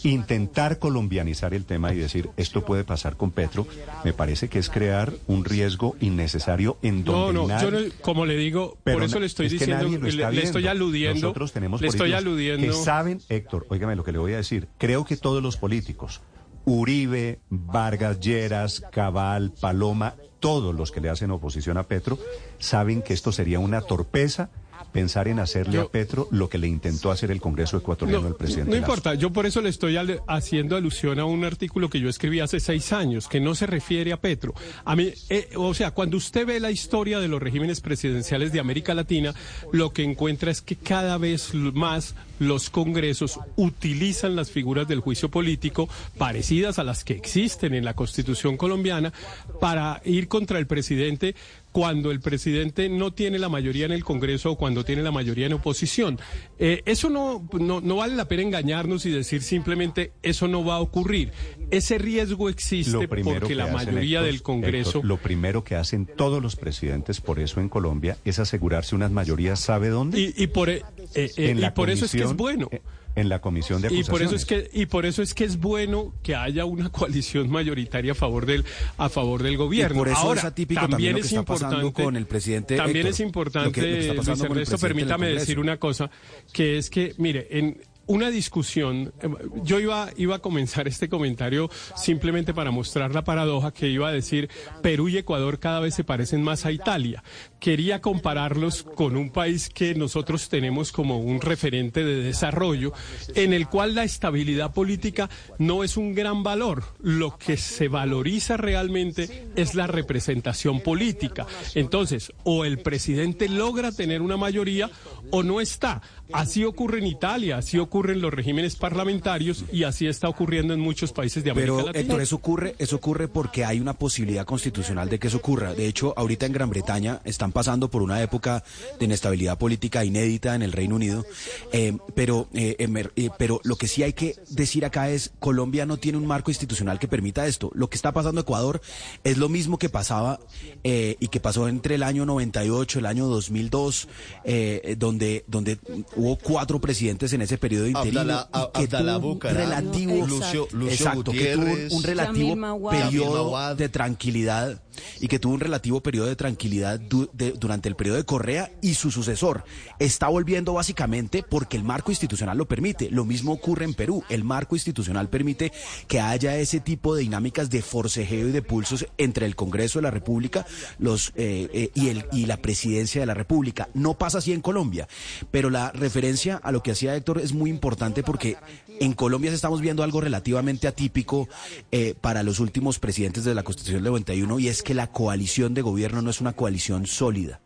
Intentar 0.03 0.77
colombianizar 0.77 1.53
el 1.53 1.63
tema 1.63 1.93
y 1.93 1.97
decir 1.97 2.29
esto 2.35 2.65
puede 2.65 2.83
pasar 2.83 3.15
con 3.15 3.31
Petro, 3.31 3.65
me 4.03 4.11
parece 4.11 4.49
que 4.49 4.59
es 4.59 4.69
crear 4.69 5.13
un 5.27 5.45
riesgo 5.45 5.95
innecesario 6.01 6.77
en 6.81 7.05
No, 7.05 7.11
donde 7.13 7.33
no, 7.33 7.47
nadie- 7.47 7.61
yo 7.63 7.71
no- 7.71 7.79
como 8.01 8.25
le 8.25 8.35
digo, 8.35 8.77
por 8.83 9.03
eso 9.03 9.19
le 9.21 9.25
estoy 9.25 9.45
es 9.45 9.53
que 9.53 9.59
diciendo, 9.59 9.83
nadie 9.85 9.97
lo 9.97 10.31
le, 10.31 10.43
estoy 10.43 10.67
aludiendo, 10.67 11.21
Nosotros 11.21 11.53
tenemos 11.53 11.79
le 11.81 11.87
estoy 11.87 12.11
políticos 12.11 12.25
aludiendo. 12.27 12.67
que 12.67 12.73
saben, 12.73 13.21
Héctor, 13.29 13.65
óigame 13.69 13.95
lo 13.95 14.03
que 14.03 14.11
le 14.11 14.17
voy 14.17 14.33
a 14.33 14.37
decir. 14.37 14.67
Creo 14.77 15.05
que 15.05 15.15
todos 15.15 15.41
los 15.41 15.55
políticos, 15.55 16.19
Uribe, 16.65 17.39
Vargas, 17.49 18.19
Lleras, 18.19 18.81
Cabal, 18.91 19.53
Paloma, 19.61 20.15
todos 20.45 20.75
los 20.75 20.91
que 20.91 21.01
le 21.01 21.09
hacen 21.09 21.31
oposición 21.31 21.75
a 21.79 21.87
Petro, 21.87 22.19
saben 22.59 23.01
que 23.01 23.15
esto 23.15 23.31
sería 23.31 23.57
una 23.57 23.81
torpeza 23.81 24.51
pensar 24.91 25.27
en 25.27 25.39
hacerle 25.39 25.73
Yo- 25.75 25.81
a 25.83 25.89
Petro 25.89 26.27
lo 26.31 26.47
que 26.49 26.57
le 26.57 26.67
intentó 26.67 27.11
hacer 27.11 27.31
el 27.31 27.41
Congreso 27.41 27.77
ecuatoriano 27.77 28.27
al 28.27 28.35
presidente. 28.35 28.71
no 28.71 28.75
Lazo. 28.77 28.85
importa, 28.91 29.13
yo 29.15 29.31
por 29.31 29.45
eso 29.45 29.61
le 29.61 29.69
estoy 29.69 29.97
al- 29.97 30.21
haciendo 30.27 30.75
alusión 30.75 31.19
a 31.19 31.25
un 31.25 31.43
artículo 31.43 31.89
que 31.89 31.99
yo 31.99 32.09
escribí 32.09 32.39
hace 32.39 32.59
seis 32.59 32.93
años, 32.93 33.27
que 33.27 33.39
no 33.39 33.55
se 33.55 33.65
refiere 33.67 34.13
a 34.13 34.17
Petro. 34.17 34.53
A 34.85 34.95
mí, 34.95 35.11
eh, 35.29 35.49
o 35.55 35.73
sea, 35.73 35.91
cuando 35.91 36.17
usted 36.17 36.45
ve 36.45 36.59
la 36.59 36.71
historia 36.71 37.19
de 37.19 37.27
los 37.27 37.41
regímenes 37.41 37.81
presidenciales 37.81 38.51
de 38.51 38.59
América 38.59 38.93
Latina, 38.93 39.33
lo 39.71 39.91
que 39.91 40.03
encuentra 40.03 40.51
es 40.51 40.61
que 40.61 40.75
cada 40.75 41.17
vez 41.17 41.53
más 41.53 42.15
los 42.39 42.69
congresos 42.69 43.39
utilizan 43.55 44.35
las 44.35 44.51
figuras 44.51 44.87
del 44.87 44.99
juicio 44.99 45.29
político 45.29 45.87
parecidas 46.17 46.79
a 46.79 46.83
las 46.83 47.03
que 47.03 47.13
existen 47.13 47.73
en 47.73 47.85
la 47.85 47.93
Constitución 47.93 48.57
colombiana 48.57 49.13
para 49.61 50.01
ir 50.05 50.27
contra 50.27 50.59
el 50.59 50.67
presidente 50.67 51.35
cuando 51.75 52.11
el 52.11 52.21
presidente 52.21 52.87
no 52.87 53.11
tiene 53.11 53.37
la 53.37 53.49
mayoría 53.49 53.85
en 53.85 53.91
el 53.91 54.05
Congreso 54.05 54.51
o 54.51 54.55
cuando 54.55 54.85
tiene 54.85 55.03
la 55.03 55.11
mayoría 55.11 55.47
en 55.47 55.51
oposición. 55.51 56.17
Eh, 56.57 56.81
eso 56.85 57.09
no, 57.09 57.49
no, 57.51 57.81
no 57.81 57.97
vale 57.97 58.15
la 58.15 58.29
pena 58.29 58.43
engañarnos 58.43 59.05
y 59.05 59.11
decir 59.11 59.43
simplemente 59.43 60.13
eso 60.23 60.47
no 60.47 60.63
va 60.63 60.75
a 60.75 60.79
ocurrir. 60.79 61.33
Ese 61.71 61.97
riesgo 61.97 62.47
existe 62.47 63.09
porque 63.09 63.41
que 63.45 63.55
la 63.55 63.67
mayoría 63.67 64.19
Héctor, 64.19 64.31
del 64.31 64.41
Congreso... 64.41 64.89
Héctor, 64.89 65.05
lo 65.05 65.17
primero 65.17 65.65
que 65.65 65.75
hacen 65.75 66.05
todos 66.05 66.41
los 66.41 66.55
presidentes, 66.55 67.19
por 67.19 67.41
eso 67.41 67.59
en 67.59 67.67
Colombia, 67.67 68.15
es 68.23 68.39
asegurarse 68.39 68.95
unas 68.95 69.11
mayorías, 69.11 69.59
¿sabe 69.59 69.89
dónde? 69.89 70.17
y, 70.17 70.33
y 70.43 70.47
por, 70.47 70.69
eh, 70.69 70.81
eh, 71.13 71.57
y 71.57 71.69
por 71.71 71.89
eso 71.89 72.05
es 72.05 72.13
que 72.13 72.23
es 72.23 72.37
bueno. 72.37 72.69
En 73.15 73.29
la 73.29 73.39
comisión 73.39 73.81
de 73.81 73.87
Y 73.87 74.01
acusaciones. 74.01 74.09
por 74.09 74.21
eso 74.23 74.35
es 74.35 74.45
que 74.45 74.69
y 74.73 74.85
por 74.87 75.05
eso 75.05 75.21
es 75.21 75.33
que 75.33 75.45
es 75.45 75.57
bueno 75.57 76.13
que 76.21 76.35
haya 76.35 76.65
una 76.65 76.89
coalición 76.91 77.49
mayoritaria 77.49 78.11
a 78.11 78.15
favor 78.15 78.45
del 78.45 78.65
a 78.97 79.07
favor 79.09 79.41
del 79.41 79.55
gobierno. 79.57 79.95
Y 79.95 79.99
por 79.99 80.07
eso 80.09 80.17
Ahora, 80.17 80.41
es 80.41 80.45
atípico 80.45 80.81
también, 80.81 80.91
también 80.91 81.11
lo 81.13 81.17
que 81.17 81.25
es 81.27 81.31
está 81.33 81.43
pasando 81.43 81.93
con 81.93 82.15
el 82.17 82.25
presidente 82.25 82.75
También 82.75 82.97
Héctor, 83.07 83.11
es 83.13 83.19
lo 83.19 83.25
importante, 83.25 83.71
que- 83.71 83.81
lo 83.81 83.87
que 83.87 83.99
está 84.19 84.33
Luis 84.33 84.41
Ernesto, 84.41 84.77
permítame 84.77 85.27
decir 85.29 85.59
una 85.59 85.77
cosa, 85.77 86.09
que 86.51 86.77
es 86.77 86.89
que 86.89 87.13
mire, 87.17 87.47
en 87.51 87.77
una 88.07 88.29
discusión, 88.29 89.13
eh, 89.21 89.29
yo 89.63 89.79
iba, 89.79 90.09
iba 90.17 90.35
a 90.35 90.39
comenzar 90.39 90.87
este 90.87 91.09
comentario 91.09 91.69
simplemente 91.95 92.53
para 92.53 92.71
mostrar 92.71 93.13
la 93.13 93.23
paradoja 93.23 93.71
que 93.71 93.89
iba 93.89 94.07
a 94.07 94.11
decir 94.11 94.49
Perú 94.81 95.09
y 95.09 95.17
Ecuador 95.17 95.59
cada 95.59 95.79
vez 95.79 95.95
se 95.95 96.03
parecen 96.03 96.43
más 96.43 96.65
a 96.65 96.71
Italia. 96.71 97.23
Quería 97.59 98.01
compararlos 98.01 98.83
con 98.83 99.15
un 99.15 99.31
país 99.31 99.69
que 99.69 99.95
nosotros 99.95 100.49
tenemos 100.49 100.91
como 100.91 101.19
un 101.19 101.41
referente 101.41 102.03
de 102.03 102.21
desarrollo, 102.21 102.93
en 103.33 103.53
el 103.53 103.67
cual 103.67 103.95
la 103.95 104.03
estabilidad 104.03 104.73
política 104.73 105.29
no 105.57 105.83
es 105.83 105.97
un 105.97 106.13
gran 106.13 106.43
valor. 106.43 106.83
Lo 107.01 107.37
que 107.37 107.57
se 107.57 107.87
valoriza 107.87 108.57
realmente 108.57 109.47
es 109.55 109.75
la 109.75 109.87
representación 109.87 110.81
política. 110.81 111.47
Entonces, 111.73 112.31
o 112.43 112.65
el 112.65 112.79
presidente 112.79 113.49
logra 113.49 113.91
tener 113.91 114.21
una 114.21 114.37
mayoría 114.37 114.89
o 115.31 115.43
no 115.43 115.61
está. 115.61 116.01
Así 116.33 116.63
ocurre 116.63 116.99
en 116.99 117.07
Italia, 117.07 117.57
así 117.57 117.77
ocurre 117.77 118.13
en 118.13 118.21
los 118.21 118.33
regímenes 118.33 118.75
parlamentarios 118.75 119.65
y 119.71 119.83
así 119.83 120.07
está 120.07 120.27
ocurriendo 120.27 120.73
en 120.73 120.79
muchos 120.79 121.13
países 121.13 121.43
de 121.43 121.51
América 121.51 121.73
Pero 121.73 121.87
Latina. 121.87 122.01
Héctor, 122.01 122.21
eso 122.21 122.35
ocurre, 122.35 122.75
eso 122.79 122.95
ocurre 122.95 123.27
porque 123.27 123.63
hay 123.65 123.79
una 123.79 123.93
posibilidad 123.93 124.45
constitucional 124.45 125.09
de 125.09 125.19
que 125.19 125.27
eso 125.27 125.37
ocurra. 125.37 125.73
De 125.73 125.87
hecho, 125.87 126.13
ahorita 126.17 126.45
en 126.45 126.53
Gran 126.53 126.69
Bretaña 126.69 127.21
están 127.23 127.51
pasando 127.51 127.89
por 127.89 128.01
una 128.01 128.21
época 128.21 128.63
de 128.99 129.05
inestabilidad 129.05 129.57
política 129.57 130.03
inédita 130.03 130.55
en 130.55 130.61
el 130.61 130.71
Reino 130.71 130.95
Unido. 130.95 131.25
Eh, 131.71 131.97
pero, 132.15 132.47
eh, 132.53 132.75
eh, 132.77 133.29
pero 133.37 133.61
lo 133.63 133.75
que 133.75 133.87
sí 133.87 134.03
hay 134.03 134.13
que 134.13 134.35
decir 134.49 134.85
acá 134.85 135.09
es 135.09 135.31
Colombia 135.39 135.85
no 135.85 135.97
tiene 135.97 136.17
un 136.17 136.25
marco 136.25 136.51
institucional 136.51 136.99
que 136.99 137.07
permita 137.07 137.47
esto. 137.47 137.71
Lo 137.73 137.89
que 137.89 137.95
está 137.95 138.11
pasando 138.11 138.41
en 138.41 138.45
Ecuador 138.45 138.81
es 139.23 139.37
lo 139.37 139.49
mismo 139.49 139.77
que 139.77 139.89
pasaba 139.89 140.39
eh, 140.83 141.17
y 141.19 141.27
que 141.27 141.39
pasó 141.39 141.67
entre 141.67 141.95
el 141.95 142.03
año 142.03 142.25
98 142.25 142.97
y 142.97 143.01
el 143.01 143.05
año 143.05 143.27
2002, 143.27 144.07
eh, 144.43 144.95
donde 144.97 145.43
donde 145.47 145.77
hubo 146.15 146.37
cuatro 146.37 146.79
presidentes 146.79 147.33
en 147.33 147.41
ese 147.41 147.57
periodo 147.57 147.87
interino 147.87 148.21
Abdala- 148.21 148.49
que 148.73 148.83
Abdala 148.83 149.15
tuvo 149.19 149.31
un 149.33 149.39
relativo 149.41 150.27
Lucio- 150.27 150.67
Lucio 150.71 150.89
exacto, 150.91 151.31
que 151.31 151.53
tuvo 151.53 151.97
un 151.97 152.03
relativo 152.03 152.89
periodo 152.89 153.75
de 153.75 153.89
tranquilidad 153.89 154.81
y 155.19 155.27
que 155.27 155.39
tuvo 155.39 155.53
un 155.53 155.59
relativo 155.59 156.01
periodo 156.01 156.27
de 156.27 156.35
tranquilidad 156.37 156.99
du- 156.99 157.29
de- 157.33 157.51
durante 157.51 157.89
el 157.89 157.95
periodo 157.95 158.17
de 158.17 158.23
Correa 158.25 158.71
y 158.81 158.93
su 158.93 159.11
sucesor 159.11 159.65
está 159.99 160.27
volviendo 160.29 160.73
básicamente 160.73 161.43
porque 161.47 161.75
el 161.77 161.83
marco 161.83 162.11
institucional 162.11 162.57
lo 162.57 162.65
permite. 162.67 163.09
Lo 163.11 163.25
mismo 163.25 163.51
ocurre 163.51 163.83
en 163.85 163.93
Perú. 163.93 164.23
El 164.29 164.43
marco 164.45 164.75
institucional 164.75 165.29
permite 165.29 165.71
que 166.07 166.21
haya 166.21 166.55
ese 166.57 166.79
tipo 166.79 167.13
de 167.13 167.21
dinámicas 167.23 167.69
de 167.69 167.81
forcejeo 167.81 168.47
y 168.47 168.51
de 168.51 168.61
pulsos 168.61 169.05
entre 169.17 169.45
el 169.45 169.55
Congreso 169.55 169.99
de 169.99 170.03
la 170.03 170.11
República 170.11 170.65
los, 170.97 171.33
eh, 171.35 171.67
eh, 171.73 171.91
y, 171.93 172.07
el, 172.09 172.25
y 172.31 172.45
la 172.45 172.57
presidencia 172.57 173.19
de 173.19 173.27
la 173.27 173.33
República. 173.33 173.89
No 173.93 174.17
pasa 174.17 174.37
así 174.37 174.53
en 174.53 174.61
Colombia, 174.61 175.07
pero 175.51 175.69
la 175.69 175.91
referencia 176.05 176.57
a 176.57 176.71
lo 176.71 176.83
que 176.83 176.91
hacía 176.91 177.15
Héctor 177.15 177.39
es 177.39 177.53
muy 177.53 177.69
importante 177.69 178.21
porque 178.21 178.57
en 178.99 179.13
Colombia 179.13 179.51
estamos 179.51 179.81
viendo 179.81 180.03
algo 180.03 180.21
relativamente 180.21 180.87
atípico 180.87 181.49
eh, 181.91 182.13
para 182.21 182.43
los 182.43 182.59
últimos 182.59 182.99
presidentes 182.99 183.43
de 183.43 183.55
la 183.55 183.63
Constitución 183.63 184.03
del 184.03 184.11
91 184.11 184.59
y 184.59 184.67
es 184.67 184.83
que 184.83 184.93
la 184.93 185.07
coalición 185.07 185.73
de 185.73 185.81
gobierno 185.81 186.21
no 186.21 186.29
es 186.29 186.41
una 186.41 186.53
coalición 186.53 187.07
sólida. 187.07 187.59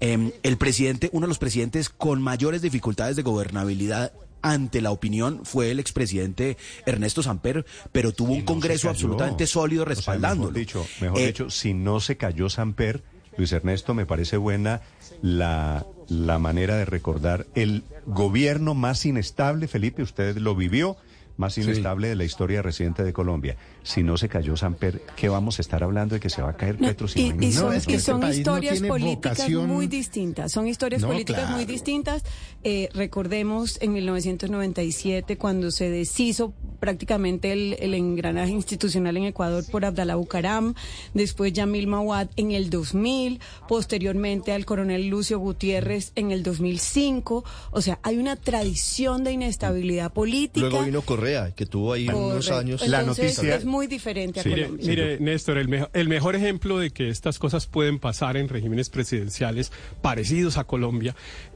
Em, 0.00 0.32
el 0.42 0.58
presidente, 0.58 1.08
uno 1.12 1.26
de 1.26 1.28
los 1.28 1.38
presidentes 1.38 1.88
con 1.88 2.20
mayores 2.20 2.60
dificultades 2.60 3.16
de 3.16 3.22
gobernabilidad 3.22 4.12
ante 4.42 4.80
la 4.82 4.90
opinión 4.90 5.40
fue 5.44 5.70
el 5.70 5.80
expresidente 5.80 6.56
Ernesto 6.86 7.22
Samper, 7.22 7.64
pero 7.90 8.12
tuvo 8.12 8.34
un 8.34 8.40
no 8.40 8.44
Congreso 8.44 8.90
absolutamente 8.90 9.46
sólido 9.46 9.82
O 9.82 9.86
sea, 9.86 9.94
respaldándolo. 9.94 10.52
mejor 10.52 10.58
dicho, 10.58 10.86
mejor 11.00 11.18
Eh, 11.18 11.26
dicho, 11.28 11.50
si 11.50 11.74
no 11.74 12.00
se 12.00 12.16
cayó 12.16 12.48
Samper, 12.50 13.02
Luis 13.36 13.52
Ernesto, 13.52 13.94
me 13.94 14.04
parece 14.04 14.36
buena 14.36 14.82
la, 15.22 15.86
la 16.08 16.38
manera 16.38 16.76
de 16.76 16.84
recordar 16.84 17.46
el 17.54 17.84
gobierno 18.06 18.74
más 18.74 19.04
inestable, 19.06 19.68
Felipe, 19.68 20.02
usted 20.02 20.36
lo 20.38 20.54
vivió, 20.54 20.96
más 21.38 21.56
inestable 21.56 22.08
de 22.08 22.16
la 22.16 22.24
historia 22.24 22.60
reciente 22.60 23.02
de 23.02 23.12
Colombia. 23.14 23.56
Si 23.82 24.02
no 24.02 24.18
se 24.18 24.28
cayó 24.28 24.54
Samper, 24.56 25.00
¿qué 25.16 25.30
vamos 25.30 25.58
a 25.58 25.62
estar 25.62 25.82
hablando 25.82 26.14
de 26.16 26.20
que 26.20 26.28
se 26.28 26.42
va 26.42 26.50
a 26.50 26.56
caer 26.56 26.78
No, 26.80 26.88
Petro? 26.88 27.08
si 27.08 27.20
y, 27.20 27.28
no 27.32 27.40
hay 27.40 27.46
y 27.48 27.52
son, 27.52 27.72
es 27.74 27.86
que 27.86 27.92
y 27.92 27.94
este 27.96 28.10
son 28.12 28.28
historias 28.30 28.80
políticas 28.82 29.38
vocación- 29.38 29.66
muy 29.66 29.86
distintas. 29.86 30.52
Son 30.52 30.68
historias 30.68 31.00
No, 31.00 31.08
políticas 31.08 31.44
muy 31.50 31.60
claro. 31.60 31.72
distintas. 31.72 32.22
Eh, 32.64 32.90
recordemos 32.92 33.80
en 33.80 33.92
1997 33.94 35.38
cuando 35.38 35.70
se 35.70 35.88
deshizo 35.90 36.52
prácticamente 36.80 37.52
el, 37.52 37.76
el 37.80 37.94
engranaje 37.94 38.50
institucional 38.52 39.16
en 39.16 39.24
Ecuador 39.24 39.64
por 39.70 39.84
Abdalá 39.84 40.16
Bucaram, 40.16 40.74
después 41.14 41.52
Yamil 41.52 41.86
Mawad 41.86 42.28
en 42.36 42.52
el 42.52 42.70
2000, 42.70 43.40
posteriormente 43.68 44.52
al 44.52 44.64
coronel 44.64 45.08
Lucio 45.08 45.38
Gutiérrez 45.38 46.12
en 46.14 46.30
el 46.30 46.42
2005. 46.42 47.44
O 47.70 47.80
sea, 47.80 47.98
hay 48.02 48.18
una 48.18 48.36
tradición 48.36 49.24
de 49.24 49.32
inestabilidad 49.32 50.12
política. 50.12 50.68
Luego 50.68 50.84
vino 50.84 51.02
Correa, 51.02 51.27
que 51.54 51.66
tuvo 51.66 51.92
ahí 51.92 52.08
unos 52.08 52.50
años. 52.50 52.86
La 52.88 53.02
noticia- 53.02 53.54
es 53.56 53.64
muy 53.64 53.86
diferente 53.86 54.40
a 54.40 54.42
Sí. 54.42 54.48
Mire, 54.50 54.62
Colombia. 54.64 54.86
mire, 54.88 55.20
Néstor, 55.20 55.58
el, 55.58 55.68
mejo- 55.68 55.90
el 55.92 56.08
mejor 56.08 56.36
ejemplo 56.36 56.78
de 56.78 56.90
que 56.90 57.08
estas 57.08 57.38
cosas 57.38 57.66
pueden 57.66 57.98
pasar 57.98 58.36
en 58.36 58.48
regímenes 58.48 58.90
presidenciales 58.90 59.72
parecidos 60.02 60.56
a 60.58 60.64
Colombia 60.64 61.14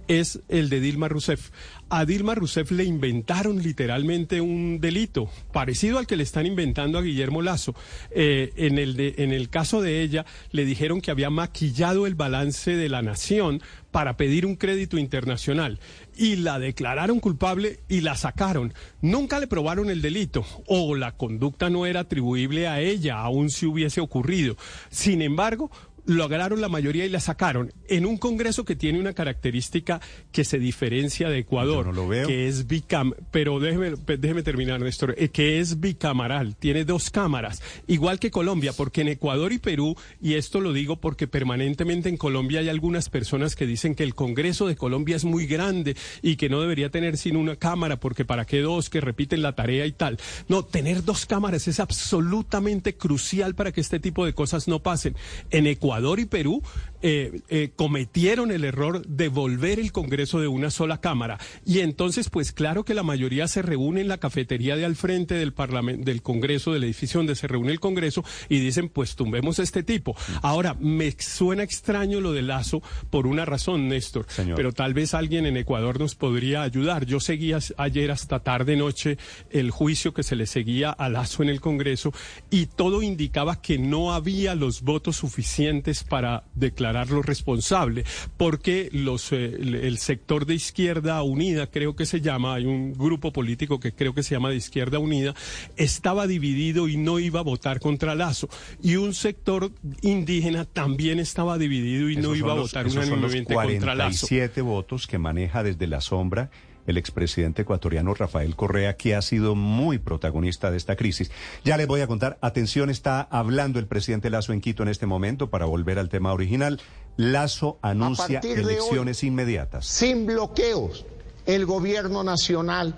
es 0.08 0.40
el 0.48 0.68
de 0.68 0.80
Dilma 0.80 1.08
Rousseff. 1.08 1.50
A 1.88 2.06
Dilma 2.06 2.34
Rousseff 2.34 2.70
le 2.70 2.84
inventaron 2.84 3.62
literalmente 3.62 4.40
un 4.40 4.80
delito 4.80 5.30
parecido 5.52 5.98
al 5.98 6.06
que 6.06 6.16
le 6.16 6.22
están 6.22 6.46
inventando 6.46 6.98
a 6.98 7.02
Guillermo 7.02 7.42
Lazo. 7.42 7.74
Eh, 8.10 8.52
en, 8.56 8.78
el 8.78 8.98
en 9.18 9.32
el 9.32 9.50
caso 9.50 9.82
de 9.82 10.00
ella, 10.02 10.24
le 10.50 10.64
dijeron 10.64 11.00
que 11.00 11.10
había 11.10 11.28
maquillado 11.28 12.06
el 12.06 12.14
balance 12.14 12.76
de 12.76 12.88
la 12.88 13.02
nación 13.02 13.62
para 13.90 14.16
pedir 14.16 14.46
un 14.46 14.56
crédito 14.56 14.96
internacional 14.96 15.78
y 16.16 16.36
la 16.36 16.58
declararon 16.58 17.20
culpable 17.20 17.80
y 17.88 18.00
la 18.00 18.16
sacaron. 18.16 18.72
Nunca 19.02 19.38
le 19.38 19.46
probaron 19.46 19.90
el 19.90 20.02
delito 20.02 20.44
o 20.66 20.94
la 20.94 21.12
conducta 21.12 21.70
no 21.70 21.86
era 21.86 22.00
atribuible 22.00 22.66
a 22.68 22.80
ella, 22.80 23.18
aun 23.18 23.50
si 23.50 23.66
hubiese 23.66 24.00
ocurrido. 24.00 24.56
Sin 24.90 25.22
embargo, 25.22 25.70
lograron 26.04 26.60
la 26.60 26.68
mayoría 26.68 27.06
y 27.06 27.08
la 27.08 27.20
sacaron 27.20 27.72
en 27.88 28.06
un 28.06 28.16
Congreso 28.16 28.64
que 28.64 28.76
tiene 28.76 28.98
una 28.98 29.12
característica 29.12 30.00
que 30.32 30.44
se 30.44 30.58
diferencia 30.58 31.28
de 31.28 31.38
Ecuador, 31.38 31.84
Yo 31.86 31.92
no 31.92 31.96
lo 32.02 32.08
veo. 32.08 32.26
que 32.26 32.48
es 32.48 32.66
bicam, 32.66 33.14
pero 33.30 33.60
déjeme, 33.60 33.92
déjeme 34.18 34.42
terminar, 34.42 34.80
Néstor, 34.80 35.14
eh, 35.16 35.28
que 35.28 35.60
es 35.60 35.80
bicamaral, 35.80 36.56
tiene 36.56 36.84
dos 36.84 37.10
cámaras, 37.10 37.62
igual 37.86 38.18
que 38.18 38.30
Colombia, 38.30 38.72
porque 38.72 39.02
en 39.02 39.08
Ecuador 39.08 39.52
y 39.52 39.58
Perú, 39.58 39.96
y 40.20 40.34
esto 40.34 40.60
lo 40.60 40.72
digo 40.72 40.96
porque 40.96 41.28
permanentemente 41.28 42.08
en 42.08 42.16
Colombia 42.16 42.60
hay 42.60 42.68
algunas 42.68 43.08
personas 43.08 43.54
que 43.54 43.66
dicen 43.66 43.94
que 43.94 44.02
el 44.02 44.14
Congreso 44.14 44.66
de 44.66 44.76
Colombia 44.76 45.16
es 45.16 45.24
muy 45.24 45.46
grande 45.46 45.96
y 46.20 46.36
que 46.36 46.48
no 46.48 46.60
debería 46.60 46.90
tener 46.90 47.16
sino 47.16 47.38
una 47.38 47.56
cámara, 47.56 48.00
porque 48.00 48.24
para 48.24 48.44
qué 48.44 48.60
dos 48.60 48.90
que 48.90 49.00
repiten 49.00 49.42
la 49.42 49.54
tarea 49.54 49.86
y 49.86 49.92
tal. 49.92 50.18
No, 50.48 50.64
tener 50.64 51.04
dos 51.04 51.26
cámaras 51.26 51.68
es 51.68 51.78
absolutamente 51.78 52.96
crucial 52.96 53.54
para 53.54 53.70
que 53.70 53.80
este 53.80 54.00
tipo 54.00 54.26
de 54.26 54.32
cosas 54.32 54.66
no 54.66 54.80
pasen. 54.80 55.14
En 55.50 55.66
Ecuador 55.66 55.91
y 56.18 56.26
Perú 56.26 56.62
eh, 57.02 57.40
eh, 57.48 57.70
cometieron 57.74 58.50
el 58.50 58.64
error 58.64 59.06
de 59.06 59.28
volver 59.28 59.78
el 59.78 59.92
Congreso 59.92 60.40
de 60.40 60.48
una 60.48 60.70
sola 60.70 61.00
cámara. 61.00 61.38
Y 61.64 61.80
entonces, 61.80 62.30
pues 62.30 62.52
claro 62.52 62.84
que 62.84 62.94
la 62.94 63.02
mayoría 63.02 63.48
se 63.48 63.62
reúne 63.62 64.00
en 64.00 64.08
la 64.08 64.18
cafetería 64.18 64.76
de 64.76 64.84
al 64.84 64.96
frente 64.96 65.34
del 65.34 65.52
Parlamento, 65.52 66.04
del 66.04 66.22
Congreso, 66.22 66.72
del 66.72 66.84
edificio 66.84 67.18
donde 67.18 67.34
se 67.34 67.46
reúne 67.46 67.72
el 67.72 67.80
Congreso, 67.80 68.24
y 68.48 68.58
dicen, 68.58 68.88
pues 68.88 69.16
tumbemos 69.16 69.58
a 69.58 69.62
este 69.62 69.82
tipo. 69.82 70.16
Ahora, 70.42 70.74
me 70.80 71.10
suena 71.12 71.62
extraño 71.62 72.20
lo 72.20 72.32
de 72.32 72.42
Lazo 72.42 72.82
por 73.10 73.26
una 73.26 73.44
razón, 73.44 73.88
Néstor. 73.88 74.26
Señor. 74.28 74.56
Pero 74.56 74.72
tal 74.72 74.94
vez 74.94 75.14
alguien 75.14 75.46
en 75.46 75.56
Ecuador 75.56 75.98
nos 75.98 76.14
podría 76.14 76.62
ayudar. 76.62 77.06
Yo 77.06 77.20
seguía 77.20 77.58
ayer 77.76 78.10
hasta 78.10 78.40
tarde 78.40 78.76
noche 78.76 79.18
el 79.50 79.70
juicio 79.70 80.14
que 80.14 80.22
se 80.22 80.36
le 80.36 80.46
seguía 80.46 80.90
a 80.90 81.08
Lazo 81.08 81.42
en 81.42 81.48
el 81.48 81.60
Congreso 81.60 82.12
y 82.50 82.66
todo 82.66 83.02
indicaba 83.02 83.60
que 83.60 83.78
no 83.78 84.12
había 84.12 84.54
los 84.54 84.82
votos 84.82 85.16
suficientes 85.16 86.04
para 86.04 86.44
declararlo 86.92 87.22
responsable, 87.22 88.04
porque 88.36 88.90
los 88.92 89.32
eh, 89.32 89.44
el, 89.44 89.98
sector 89.98 90.44
de 90.44 90.54
Izquierda 90.54 91.22
Unida, 91.22 91.66
creo 91.66 91.96
que 91.96 92.04
se 92.04 92.20
llama, 92.20 92.54
hay 92.54 92.66
un 92.66 92.92
grupo 92.92 93.32
político 93.32 93.80
que 93.80 93.92
creo 93.92 94.14
que 94.14 94.22
se 94.22 94.34
llama 94.34 94.50
de 94.50 94.56
Izquierda 94.56 94.98
Unida, 94.98 95.34
estaba 95.76 96.26
dividido 96.26 96.88
y 96.88 96.98
no 96.98 97.18
iba 97.18 97.40
a 97.40 97.42
votar 97.42 97.80
contra 97.80 98.14
Lazo. 98.14 98.48
Y 98.82 98.96
un 98.96 99.14
sector 99.14 99.72
indígena 100.02 100.66
también 100.66 101.18
estaba 101.18 101.56
dividido 101.56 102.10
y 102.10 102.16
no 102.16 102.34
Esos 102.34 102.38
iba 102.38 102.52
a 102.52 102.56
votar 102.56 102.86
unánimemente 102.86 103.54
contra 103.54 103.94
Lazo. 103.94 104.26
47 104.26 104.60
votos 104.60 105.06
que 105.06 105.18
maneja 105.18 105.62
desde 105.62 105.86
la 105.86 106.00
sombra 106.00 106.50
el 106.86 106.96
expresidente 106.96 107.62
ecuatoriano 107.62 108.14
Rafael 108.14 108.56
Correa, 108.56 108.96
que 108.96 109.14
ha 109.14 109.22
sido 109.22 109.54
muy 109.54 109.98
protagonista 109.98 110.70
de 110.70 110.76
esta 110.76 110.96
crisis. 110.96 111.30
Ya 111.64 111.76
les 111.76 111.86
voy 111.86 112.00
a 112.00 112.06
contar, 112.06 112.38
atención, 112.40 112.90
está 112.90 113.20
hablando 113.20 113.78
el 113.78 113.86
presidente 113.86 114.30
Lazo 114.30 114.52
en 114.52 114.60
Quito 114.60 114.82
en 114.82 114.88
este 114.88 115.06
momento 115.06 115.50
para 115.50 115.66
volver 115.66 115.98
al 115.98 116.08
tema 116.08 116.32
original. 116.32 116.80
Lazo 117.16 117.78
anuncia 117.82 118.40
hoy, 118.42 118.50
elecciones 118.50 119.22
inmediatas. 119.22 119.86
Sin 119.86 120.26
bloqueos, 120.26 121.04
el 121.46 121.66
gobierno 121.66 122.24
nacional 122.24 122.94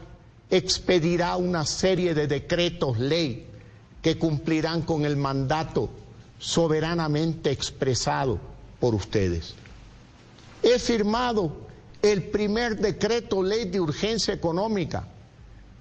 expedirá 0.51 1.37
una 1.37 1.65
serie 1.65 2.15
de 2.15 2.27
decretos 2.27 2.99
ley 2.99 3.47
que 4.03 4.19
cumplirán 4.19 4.83
con 4.83 5.05
el 5.05 5.17
mandato 5.17 5.91
soberanamente 6.39 7.51
expresado 7.51 8.39
por 8.79 8.95
ustedes. 8.95 9.55
He 10.63 10.79
firmado 10.79 11.64
el 12.05 12.25
primer 12.25 12.77
decreto 12.77 13.43
ley 13.43 13.65
de 13.65 13.81
urgencia 13.81 14.35
económica 14.35 15.09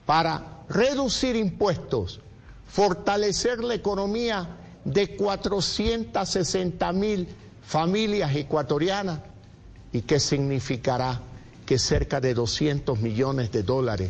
para 0.06 0.64
reducir 0.70 1.36
impuestos, 1.36 2.22
fortalecer 2.66 3.62
la 3.62 3.74
economía 3.74 4.48
de 4.86 5.18
460 5.18 6.94
mil 6.94 7.28
familias 7.66 8.34
ecuatorianas 8.38 9.20
y 9.92 10.04
que 10.04 10.22
significará 10.22 11.22
que 11.66 11.78
cerca 11.78 12.22
de 12.22 12.34
200 12.34 13.00
millones 13.02 13.52
de 13.52 13.64
dólares 13.64 14.10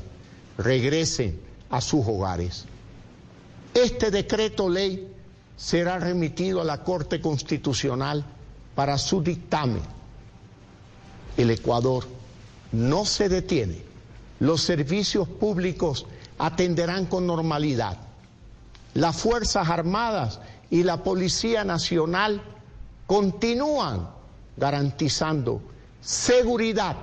regresen 0.60 1.39
a 1.72 1.82
sus 1.82 2.05
hogares. 2.08 2.65
Este 3.74 4.12
decreto 4.12 4.70
ley 4.70 5.12
será 5.58 5.98
remitido 5.98 6.62
a 6.62 6.63
la 6.63 6.84
Corte 6.84 7.20
Constitucional 7.20 8.24
para 8.75 9.00
su 9.00 9.24
dictamen. 9.24 9.82
El 11.38 11.50
Ecuador 11.52 12.06
no 12.72 13.06
se 13.06 13.30
detiene. 13.30 13.82
Los 14.40 14.62
servicios 14.62 15.28
públicos 15.28 16.06
atenderán 16.38 17.06
con 17.06 17.25
normalidad. 17.28 17.98
Las 18.94 19.16
Fuerzas 19.18 19.70
Armadas 19.70 20.40
y 20.70 20.84
la 20.84 21.04
Policía 21.04 21.63
Nacional 21.63 22.42
continúan 23.08 24.10
garantizando 24.58 25.62
seguridad 26.02 26.96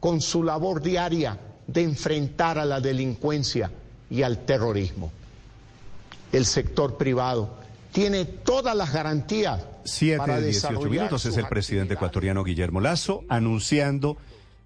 con 0.00 0.20
su 0.20 0.42
labor 0.42 0.80
diaria 0.82 1.38
de 1.66 1.82
enfrentar 1.82 2.58
a 2.58 2.64
la 2.64 2.80
delincuencia 2.80 3.70
y 4.10 4.22
al 4.22 4.44
terrorismo. 4.44 5.12
El 6.32 6.46
sector 6.46 6.96
privado 6.96 7.50
tiene 7.92 8.24
todas 8.24 8.76
las 8.76 8.92
garantías 8.92 9.60
7 9.88 10.18
para 10.18 10.36
de 10.36 10.46
18 10.46 10.68
desarrollar 10.68 10.90
minutos 10.90 11.26
es 11.26 11.36
el 11.36 11.46
presidente 11.46 11.94
ecuatoriano 11.94 12.44
Guillermo 12.44 12.80
Lazo 12.80 13.24
anunciando 13.28 14.16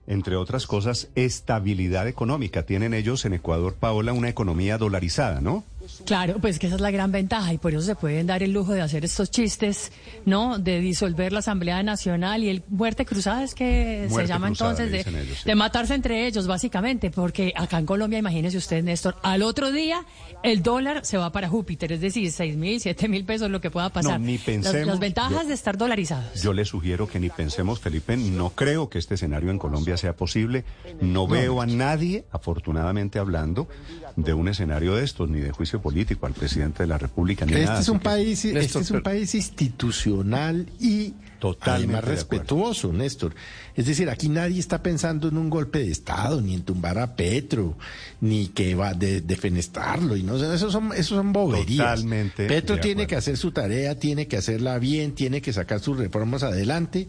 entre 0.07 0.37
otras 0.37 0.67
cosas, 0.67 1.09
estabilidad 1.15 2.09
económica. 2.09 2.65
Tienen 2.65 2.93
ellos 2.93 3.25
en 3.25 3.35
Ecuador, 3.35 3.75
Paola, 3.75 4.13
una 4.13 4.29
economía 4.29 4.79
dolarizada, 4.79 5.41
¿no? 5.41 5.65
Claro, 6.05 6.39
pues 6.41 6.59
que 6.59 6.67
esa 6.67 6.77
es 6.77 6.81
la 6.81 6.91
gran 6.91 7.13
ventaja 7.13 7.53
y 7.53 7.59
por 7.59 7.73
eso 7.73 7.83
se 7.83 7.95
pueden 7.95 8.27
dar 8.27 8.43
el 8.43 8.53
lujo 8.53 8.73
de 8.73 8.81
hacer 8.81 9.05
estos 9.05 9.31
chistes, 9.31 9.93
¿no? 10.25 10.59
De 10.59 10.81
disolver 10.81 11.33
la 11.33 11.41
Asamblea 11.41 11.83
Nacional 11.83 12.45
y 12.45 12.49
el 12.49 12.63
muerte 12.69 13.05
cruzada 13.05 13.43
es 13.45 13.55
que 13.55 14.09
se 14.11 14.27
llama 14.27 14.49
entonces 14.49 14.91
de, 14.91 15.05
de, 15.45 15.55
matarse 15.55 15.95
entre 15.95 16.27
ellos, 16.27 16.47
básicamente, 16.47 17.11
porque 17.11 17.53
acá 17.57 17.79
en 17.79 17.87
Colombia, 17.87 18.19
imagínese 18.19 18.57
usted, 18.57 18.83
Néstor, 18.83 19.17
al 19.23 19.43
otro 19.43 19.73
día 19.73 20.05
el 20.43 20.63
dólar 20.63 21.05
se 21.05 21.17
va 21.17 21.31
para 21.33 21.49
Júpiter, 21.49 21.93
es 21.93 22.01
decir, 22.01 22.31
seis 22.33 22.57
mil, 22.57 22.81
siete 22.81 23.09
mil 23.09 23.25
pesos, 23.25 23.51
lo 23.51 23.61
que 23.61 23.71
pueda 23.71 23.91
pasar. 23.91 24.21
No, 24.21 24.27
ni 24.27 24.39
pensemos, 24.39 24.87
las, 24.87 24.99
ventajas 24.99 25.49
de 25.49 25.55
estar 25.55 25.77
dolarizados. 25.77 26.43
Yo 26.43 26.53
le 26.53 26.65
sugiero 26.65 27.07
que 27.07 27.21
ni 27.21 27.31
pensemos, 27.31 27.81
Felipe, 27.81 28.17
no 28.17 28.51
creo 28.51 28.89
que 28.89 28.99
este 28.99 29.15
escenario 29.15 29.51
en 29.51 29.59
Colombia 29.59 29.97
sea 29.97 30.15
posible. 30.15 30.65
No 31.01 31.27
veo 31.27 31.61
a 31.61 31.67
nadie, 31.67 32.25
afortunadamente 32.31 33.19
hablando, 33.19 33.69
de 34.17 34.35
un 34.35 34.49
escenario 34.49 34.95
de 34.95 35.05
estos, 35.05 35.29
ni 35.29 35.41
de 35.41 35.51
juicio 35.53 35.81
político 35.81 36.27
al 36.27 36.33
presidente 36.33 36.83
de 36.83 36.87
la 36.87 36.99
República, 36.99 37.45
ni 37.47 37.53
este 37.53 37.67
nada. 37.67 37.81
Es 37.81 37.89
un 37.89 38.01
país, 38.01 38.45
este 38.45 38.79
es 38.79 38.91
un 38.91 39.03
país 39.03 39.35
institucional 39.35 40.67
y 40.81 41.15
totalmente 41.39 41.93
más 41.93 42.05
respetuoso, 42.05 42.93
Néstor. 42.93 43.35
Es 43.75 43.87
decir, 43.87 44.09
aquí 44.11 44.29
nadie 44.29 44.61
está 44.61 44.83
pensando 44.83 45.29
en 45.29 45.37
un 45.37 45.51
golpe 45.51 45.81
de 45.81 45.91
Estado, 45.91 46.41
ni 46.41 46.55
en 46.55 46.63
tumbar 46.63 46.99
a 46.99 47.17
Petro, 47.17 47.77
ni 48.21 48.49
que 48.49 48.75
va 48.75 48.95
de 48.95 49.21
defenestarlo. 49.21 50.17
Y 50.17 50.23
no, 50.23 50.37
eso 50.37 50.71
son, 50.71 50.93
eso 50.95 51.17
son 51.17 51.33
boberías. 51.33 51.97
Totalmente. 51.97 52.47
Petro 52.47 52.79
tiene 52.79 53.07
que 53.07 53.17
hacer 53.17 53.37
su 53.37 53.51
tarea, 53.51 53.99
tiene 53.99 54.29
que 54.29 54.37
hacerla 54.37 54.79
bien, 54.79 55.15
tiene 55.15 55.43
que 55.43 55.53
sacar 55.53 55.81
sus 55.81 55.97
reformas 55.97 56.43
adelante 56.43 57.09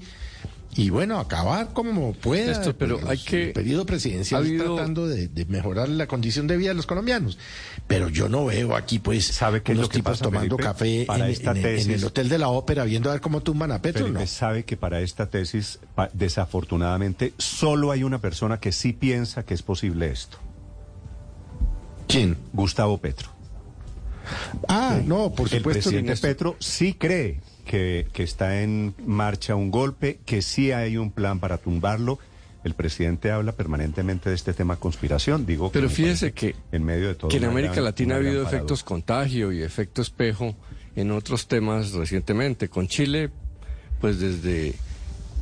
y 0.75 0.89
bueno, 0.89 1.19
acabar 1.19 1.71
como 1.73 2.13
pueda. 2.13 2.51
Esto, 2.51 2.75
pero 2.75 2.99
hay 3.07 3.17
que. 3.19 3.47
El 3.47 3.53
periodo 3.53 3.85
presidencial 3.85 4.45
tratando 4.57 5.07
de, 5.07 5.29
mejorar 5.45 5.87
la 5.89 6.07
condición 6.07 6.47
de 6.47 6.57
vida 6.57 6.69
de 6.69 6.73
los 6.75 6.85
colombianos. 6.87 7.37
Pero 7.87 8.09
yo 8.09 8.27
no 8.29 8.45
veo 8.45 8.75
aquí, 8.75 8.99
pues, 8.99 9.25
¿Sabe 9.25 9.61
que 9.61 9.73
los 9.75 9.83
lo 9.83 9.89
que 9.89 9.97
tipos 9.99 10.13
pasa, 10.13 10.23
tomando 10.25 10.55
Felipe? 10.57 10.63
café 10.63 11.03
Para 11.05 11.25
en, 11.25 11.31
esta 11.31 11.51
en 11.51 11.57
el- 11.57 11.79
en 11.79 11.91
el 11.91 12.03
hotel 12.05 12.29
de 12.29 12.37
la 12.39 12.47
ópera, 12.49 12.83
viendo 12.85 13.09
a 13.09 13.13
ver 13.13 13.21
cómo 13.21 13.41
tumban 13.41 13.71
a 13.71 13.81
Petro. 13.81 14.05
Felipe 14.05 14.21
No. 14.21 14.27
sabe 14.27 14.63
que 14.65 14.75
para 14.77 15.01
esta 15.01 15.27
tesis, 15.29 15.79
desafortunadamente, 16.13 17.33
solo 17.37 17.91
hay 17.91 18.03
una 18.03 18.19
persona 18.19 18.59
que 18.59 18.71
sí 18.71 18.93
piensa 18.93 19.43
que 19.45 19.53
es 19.53 19.61
posible 19.61 20.09
esto. 20.11 20.37
¿Quién? 22.07 22.37
Gustavo 22.53 22.97
Petro. 22.99 23.29
Ah, 24.67 24.99
no, 25.05 25.31
por 25.33 25.47
El 25.51 25.57
supuesto. 25.57 25.69
presidente 25.81 26.11
Néstor. 26.11 26.29
Petro 26.29 26.55
sí 26.59 26.93
cree 26.93 27.41
que, 27.65 28.07
que 28.13 28.23
está 28.23 28.61
en 28.61 28.93
marcha 29.05 29.55
un 29.55 29.71
golpe, 29.71 30.19
que 30.25 30.41
sí 30.41 30.71
hay 30.71 30.97
un 30.97 31.11
plan 31.11 31.39
para 31.39 31.57
tumbarlo. 31.57 32.19
El 32.63 32.75
presidente 32.75 33.29
habla 33.29 33.51
permanentemente 33.51 34.29
de 34.29 34.35
este 34.35 34.53
tema 34.53 34.77
conspiración, 34.77 35.45
digo. 35.45 35.69
Pero 35.73 35.89
fíjese 35.89 36.31
que, 36.31 36.55
en 36.71 36.83
medio 36.85 37.09
de 37.09 37.15
todo 37.15 37.29
que 37.29 37.35
en 37.37 37.43
América 37.45 37.73
gran- 37.73 37.83
Latina 37.85 38.15
ha 38.15 38.17
habido 38.19 38.41
efectos 38.41 38.83
contagio 38.83 39.51
y 39.51 39.61
efecto 39.61 40.01
espejo 40.01 40.55
en 40.95 41.11
otros 41.11 41.47
temas 41.47 41.91
recientemente. 41.91 42.69
Con 42.69 42.87
Chile, 42.87 43.31
pues 43.99 44.19
desde 44.19 44.69
eh, 44.69 44.75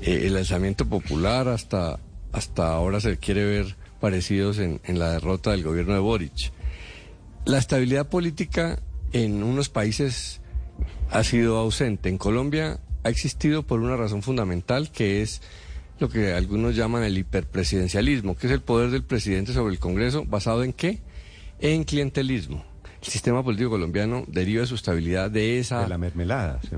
el 0.02 0.34
lanzamiento 0.34 0.88
popular 0.88 1.48
hasta, 1.48 2.00
hasta 2.32 2.74
ahora 2.74 3.00
se 3.00 3.18
quiere 3.18 3.46
ver 3.46 3.76
parecidos 4.00 4.58
en, 4.58 4.82
en 4.86 4.98
la 4.98 5.12
derrota 5.12 5.52
del 5.52 5.62
gobierno 5.64 5.94
de 5.94 6.00
Boric. 6.00 6.52
La 7.46 7.60
estabilidad 7.60 8.10
política 8.10 8.80
en 9.14 9.44
unos 9.44 9.70
países 9.70 10.41
ha 11.10 11.24
sido 11.24 11.58
ausente. 11.58 12.10
En 12.10 12.18
Colombia 12.18 12.80
ha 13.04 13.10
existido 13.10 13.64
por 13.64 13.80
una 13.80 13.96
razón 13.98 14.22
fundamental 14.22 14.92
que 14.92 15.22
es 15.22 15.42
lo 16.00 16.10
que 16.10 16.34
algunos 16.34 16.76
llaman 16.76 17.04
el 17.04 17.18
hiperpresidencialismo, 17.18 18.36
que 18.36 18.48
es 18.48 18.54
el 18.54 18.62
poder 18.62 18.90
del 18.90 19.04
presidente 19.04 19.54
sobre 19.54 19.74
el 19.74 19.80
Congreso, 19.80 20.26
basado 20.26 20.64
en 20.64 20.74
qué? 20.74 21.00
En 21.60 21.84
clientelismo. 21.84 22.66
El 23.02 23.08
sistema 23.08 23.44
político 23.44 23.70
colombiano 23.72 24.24
deriva 24.28 24.62
de 24.62 24.68
su 24.68 24.76
estabilidad 24.76 25.30
de 25.30 25.60
esa, 25.60 25.82
De 25.84 25.90
la 25.90 25.98
mermelada. 25.98 26.60
sí. 26.62 26.76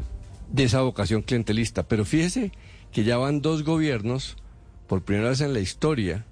de 0.52 0.64
esa 0.64 0.82
vocación 0.82 1.22
clientelista. 1.22 1.84
Pero 1.84 2.06
fíjese 2.06 2.52
que 2.92 3.04
ya 3.04 3.18
van 3.18 3.42
dos 3.42 3.64
gobiernos, 3.64 4.36
por 4.88 5.04
primera 5.04 5.30
vez 5.30 5.42
en 5.42 5.54
la 5.54 5.60
historia, 5.60 6.26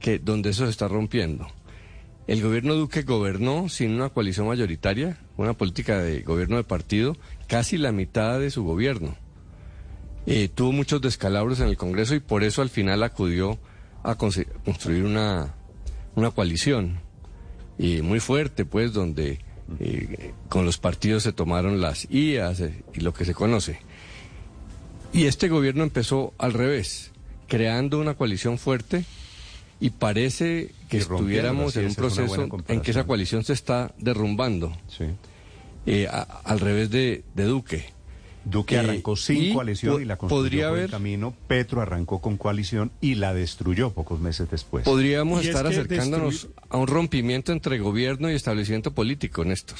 que 0.00 0.18
donde 0.18 0.50
eso 0.50 0.64
se 0.64 0.70
está 0.70 0.88
rompiendo. 0.88 1.46
El 2.26 2.42
gobierno 2.42 2.74
Duque 2.74 3.02
gobernó 3.02 3.68
sin 3.68 3.92
una 3.92 4.08
coalición 4.08 4.46
mayoritaria, 4.46 5.18
una 5.36 5.52
política 5.52 5.98
de 5.98 6.22
gobierno 6.22 6.56
de 6.56 6.64
partido, 6.64 7.16
casi 7.48 7.76
la 7.76 7.92
mitad 7.92 8.40
de 8.40 8.50
su 8.50 8.64
gobierno. 8.64 9.14
Eh, 10.26 10.48
tuvo 10.48 10.72
muchos 10.72 11.02
descalabros 11.02 11.60
en 11.60 11.68
el 11.68 11.76
Congreso 11.76 12.14
y 12.14 12.20
por 12.20 12.42
eso 12.42 12.62
al 12.62 12.70
final 12.70 13.02
acudió 13.02 13.58
a 14.02 14.14
construir 14.14 15.04
una, 15.04 15.54
una 16.14 16.30
coalición 16.30 16.98
y 17.78 18.00
muy 18.00 18.20
fuerte, 18.20 18.64
pues, 18.64 18.94
donde 18.94 19.40
eh, 19.80 20.32
con 20.48 20.64
los 20.64 20.78
partidos 20.78 21.24
se 21.24 21.32
tomaron 21.34 21.82
las 21.82 22.10
IAS 22.10 22.60
eh, 22.60 22.84
y 22.94 23.00
lo 23.00 23.12
que 23.12 23.26
se 23.26 23.34
conoce. 23.34 23.80
Y 25.12 25.26
este 25.26 25.48
gobierno 25.48 25.82
empezó 25.82 26.32
al 26.38 26.54
revés, 26.54 27.12
creando 27.48 27.98
una 27.98 28.14
coalición 28.14 28.56
fuerte 28.56 29.04
y 29.84 29.90
parece 29.90 30.72
que 30.88 30.96
Y 30.96 31.00
estuviéramos 31.00 31.74
sí, 31.74 31.80
en 31.80 31.86
un 31.88 31.94
proceso 31.94 32.48
en 32.68 32.80
que 32.80 32.90
esa 32.90 33.04
coalición 33.04 33.44
se 33.44 33.52
está 33.52 33.92
derrumbando, 33.98 34.72
Sí. 34.88 35.04
eh, 35.84 36.06
a- 36.10 36.22
al 36.44 36.60
revés 36.60 36.88
de, 36.90 37.22
de 37.34 37.44
Duque. 37.44 37.92
Duque 38.46 38.76
Eh, 38.76 38.78
arrancó 38.78 39.14
sin 39.16 39.42
y 39.42 39.52
coalición 39.52 40.00
y 40.00 40.04
la 40.06 40.16
construyó 40.16 40.40
podría 40.42 40.68
por 40.68 40.76
el 40.78 40.80
haber- 40.84 40.90
camino. 40.90 41.34
Petro 41.48 41.82
arrancó 41.82 42.20
con 42.22 42.36
coalición 42.38 42.92
y 43.02 43.16
la 43.16 43.34
destruyó 43.34 43.90
pocos 43.92 44.20
meses 44.20 44.50
después. 44.50 44.84
Podríamos 44.84 45.40
Y 45.44 45.48
es 45.48 45.54
estar 45.54 45.68
que 45.68 45.74
acercándonos 45.76 46.46
destruir- 46.48 46.62
a 46.70 46.76
un 46.78 46.86
rompimiento 46.86 47.52
entre 47.52 47.78
gobierno 47.78 48.30
y 48.30 48.34
establecimiento 48.34 48.92
político, 48.94 49.44
Néstor. 49.44 49.78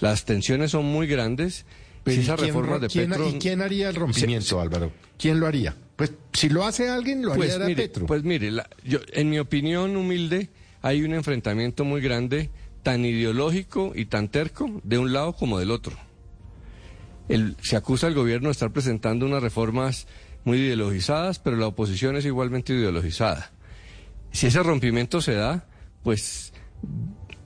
Las 0.00 0.24
tensiones 0.24 0.70
son 0.70 0.84
muy 0.84 1.06
grandes. 1.08 1.64
Pero 2.04 2.14
si 2.14 2.20
¿y 2.20 2.24
esas 2.24 2.36
quién 2.36 2.48
reformas 2.48 2.70
ro- 2.74 2.78
de 2.80 2.88
quién- 2.88 3.10
Petro... 3.10 3.28
¿Y 3.28 3.32
quién 3.40 3.60
haría 3.62 3.88
el 3.88 3.94
rompimiento, 3.96 4.46
sí. 4.46 4.54
Álvaro? 4.60 4.92
¿Quién 5.18 5.40
lo 5.40 5.46
haría? 5.48 5.74
Pues 5.96 6.12
si 6.32 6.48
lo 6.50 6.64
hace 6.64 6.88
alguien, 6.90 7.22
lo 7.22 7.32
haría 7.32 7.56
Pues 7.56 7.58
mire, 7.66 7.82
Petro. 7.82 8.06
pues 8.06 8.22
mire, 8.22 8.50
la- 8.50 8.68
yo, 8.84 8.98
en 9.12 9.30
mi 9.30 9.38
opinión 9.38 9.96
humilde, 9.96 10.50
hay 10.82 11.02
un 11.02 11.14
enfrentamiento 11.14 11.84
muy 11.84 12.00
grande, 12.02 12.50
tan 12.82 13.04
ideológico 13.04 13.92
y 13.94 14.04
tan 14.06 14.28
terco, 14.28 14.80
de 14.84 14.98
un 14.98 15.12
lado 15.12 15.32
como 15.32 15.58
del 15.58 15.70
otro. 15.70 15.96
El- 17.28 17.56
se 17.62 17.76
acusa 17.76 18.06
al 18.06 18.14
gobierno 18.14 18.48
de 18.48 18.52
estar 18.52 18.72
presentando 18.72 19.26
unas 19.26 19.42
reformas 19.42 20.06
muy 20.44 20.58
ideologizadas, 20.58 21.38
pero 21.40 21.56
la 21.56 21.66
oposición 21.66 22.16
es 22.16 22.24
igualmente 22.24 22.72
ideologizada. 22.72 23.50
Si 24.30 24.46
ese 24.46 24.62
rompimiento 24.62 25.20
se 25.20 25.34
da, 25.34 25.66
pues 26.04 26.52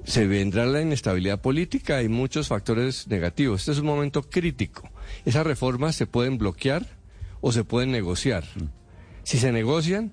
se 0.05 0.27
vendrá 0.27 0.67
la 0.67 0.83
inestabilidad 0.83 1.41
política 1.41 2.03
y 2.03 2.09
muchos 2.09 2.49
factores 2.49 3.07
negativos. 3.09 3.61
Este 3.61 3.73
es 3.73 3.79
un 3.79 3.87
momento 3.87 4.23
crítico. 4.29 4.91
Esas 5.25 5.47
reformas 5.47 5.95
se 5.97 6.07
pueden 6.07 6.37
bloquear 6.37 6.99
o 7.41 7.53
se 7.53 7.65
pueden 7.65 7.91
negociar. 7.93 8.45
Si 9.23 9.39
se 9.39 9.53
negocian, 9.53 10.13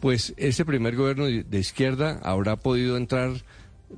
pues 0.00 0.34
ese 0.36 0.64
primer 0.64 0.96
gobierno 0.96 1.26
de 1.26 1.58
izquierda 1.58 2.20
habrá 2.22 2.56
podido 2.56 2.96
entrar 2.96 3.32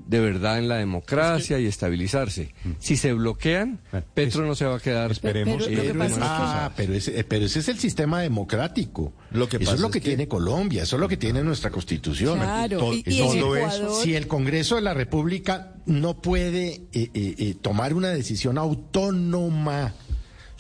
de 0.06 0.20
verdad 0.20 0.58
en 0.58 0.68
la 0.68 0.76
democracia 0.76 1.58
y 1.58 1.66
estabilizarse. 1.66 2.54
Si 2.78 2.96
se 2.96 3.12
bloquean, 3.12 3.80
Bueno, 3.90 4.06
Petro 4.14 4.42
es- 4.42 4.48
no 4.48 4.54
se 4.54 4.64
va 4.64 4.76
a 4.76 4.78
quedar. 4.78 5.10
esperemos 5.10 5.66
Pero 5.66 5.82
que 5.82 5.88
eh, 5.88 6.16
Ah, 6.20 6.70
pero 6.76 6.94
ese, 6.94 7.24
pero 7.24 7.44
ese 7.46 7.58
es 7.58 7.68
el 7.68 7.76
sistema 7.78 8.20
democrático. 8.20 9.12
Lo 9.32 9.48
que 9.48 9.56
eso 9.56 9.74
es 9.74 9.80
lo 9.80 9.88
es 9.88 9.92
que, 9.94 10.00
tiene 10.00 10.28
Colombia, 10.28 10.84
eso 10.84 10.94
es 10.94 11.00
lo 11.00 11.08
que 11.08 11.16
tiene 11.16 11.42
nuestra 11.42 11.70
constitución. 11.70 12.38
Claro, 12.38 12.92
y- 12.94 13.02
y 13.04 13.20
en 13.20 13.40
todo 13.40 13.56
Ecuador- 13.56 13.68
eso, 13.90 14.02
si 14.02 14.14
el 14.14 14.28
Congreso 14.28 14.76
de 14.76 14.82
la 14.82 14.94
República 14.94 15.74
no 15.86 16.22
puede 16.22 16.82
eh, 16.92 17.10
eh, 17.12 17.34
eh, 17.38 17.56
tomar 17.60 17.92
una 17.92 18.10
decisión 18.10 18.58
autónoma 18.58 19.92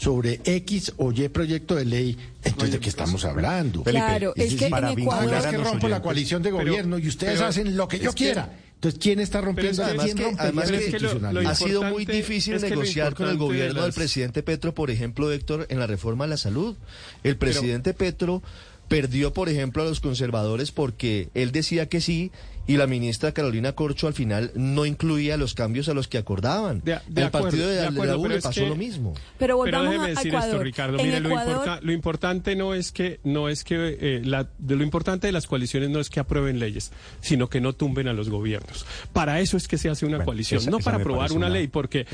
sobre 0.00 0.40
X 0.44 0.94
o 0.96 1.12
Y 1.12 1.28
proyecto 1.28 1.74
de 1.74 1.84
ley, 1.84 2.16
entonces 2.42 2.72
de 2.72 2.80
qué 2.80 2.88
estamos 2.88 3.22
hablando. 3.26 3.84
Felipe, 3.84 4.02
Claro, 4.06 4.32
es 4.34 4.54
que 4.54 4.68
para 4.70 4.88
en 4.90 4.96
vincular 4.96 5.24
Ecuador... 5.26 5.44
Es 5.44 5.50
que 5.50 5.56
rompo 5.58 5.88
la 5.88 6.00
coalición 6.00 6.42
de 6.42 6.50
Pero- 6.50 6.64
gobierno 6.70 6.98
y 6.98 7.06
ustedes 7.06 7.34
pero 7.34 7.46
hacen 7.48 7.76
lo 7.76 7.86
que 7.86 7.98
yo 7.98 8.10
que- 8.12 8.16
quiera. 8.24 8.50
Entonces, 8.76 8.98
¿quién 8.98 9.20
está 9.20 9.42
rompiendo? 9.42 9.82
Pero 9.84 9.98
es 10.00 10.04
¿Quién 10.06 10.16
que- 10.16 10.24
rompe 10.24 10.42
además 10.42 10.70
que- 10.70 10.76
es 10.76 10.84
que 10.84 10.90
lo- 10.92 10.98
lo 11.00 11.08
institucionalidad? 11.42 11.52
Ha 11.52 11.54
sido 11.54 11.82
muy 11.82 12.06
difícil 12.06 12.58
negociar 12.62 13.14
con 13.14 13.28
el 13.28 13.36
gobierno 13.36 13.74
del 13.82 13.88
las- 13.88 13.94
presidente 13.94 14.42
Petro, 14.42 14.72
por 14.72 14.90
ejemplo, 14.90 15.30
Héctor, 15.30 15.66
en 15.68 15.78
la 15.78 15.86
reforma 15.86 16.24
a 16.24 16.28
la 16.28 16.38
salud. 16.38 16.76
El 17.22 17.36
presidente 17.36 17.92
Petro 17.92 18.42
perdió, 18.88 19.34
por 19.34 19.50
ejemplo, 19.50 19.82
a 19.82 19.86
los 19.86 20.00
conservadores 20.00 20.72
porque 20.72 21.28
él 21.34 21.52
decía 21.52 21.90
que 21.90 22.00
sí 22.00 22.32
y 22.70 22.76
la 22.76 22.86
ministra 22.86 23.32
Carolina 23.32 23.72
Corcho 23.72 24.06
al 24.06 24.14
final 24.14 24.52
no 24.54 24.86
incluía 24.86 25.36
los 25.36 25.54
cambios 25.54 25.88
a 25.88 25.94
los 25.94 26.06
que 26.06 26.18
acordaban. 26.18 26.80
De- 26.84 27.00
de 27.08 27.20
el 27.22 27.26
acuerdo, 27.26 27.46
partido 27.48 27.68
de, 27.68 27.74
de 27.74 27.86
acuerdo, 27.86 28.12
la 28.12 28.18
U 28.18 28.28
le 28.28 28.40
pasó 28.40 28.60
que- 28.60 28.68
lo 28.68 28.76
mismo. 28.76 29.14
Pero 29.38 29.64
déjeme 29.64 29.96
a 29.96 30.06
decir 30.06 30.28
Ecuador. 30.28 30.50
esto, 30.50 30.62
Ricardo. 30.62 30.96
Mire, 30.98 31.18
lo, 31.20 31.30
Ecuador- 31.30 31.50
importa- 31.50 31.80
lo 31.82 31.92
importante 31.92 32.54
no 32.54 32.74
es 32.74 32.92
que 32.92 33.18
no 33.24 33.48
es 33.48 33.64
que 33.64 33.98
eh, 34.00 34.22
la- 34.24 34.48
de 34.58 34.76
lo 34.76 34.84
importante 34.84 35.26
de 35.26 35.32
las 35.32 35.46
coaliciones 35.48 35.90
no 35.90 35.98
es 36.00 36.10
que 36.10 36.20
aprueben 36.20 36.58
leyes, 36.60 36.92
sino 37.20 37.48
que 37.48 37.60
no 37.60 37.72
tumben 37.72 38.06
a 38.06 38.12
los 38.12 38.28
gobiernos. 38.28 38.86
Para 39.12 39.40
eso 39.40 39.56
es 39.56 39.66
que 39.66 39.76
se 39.76 39.88
hace 39.90 40.06
una 40.06 40.18
Bueno, 40.18 40.26
coalición, 40.26 40.60
esa- 40.60 40.70
no 40.70 40.78
esa 40.78 40.84
para 40.84 40.98
aprobar 41.02 41.32
una, 41.32 41.46
una- 41.46 41.54
ley, 41.56 41.66
porque 41.66 42.06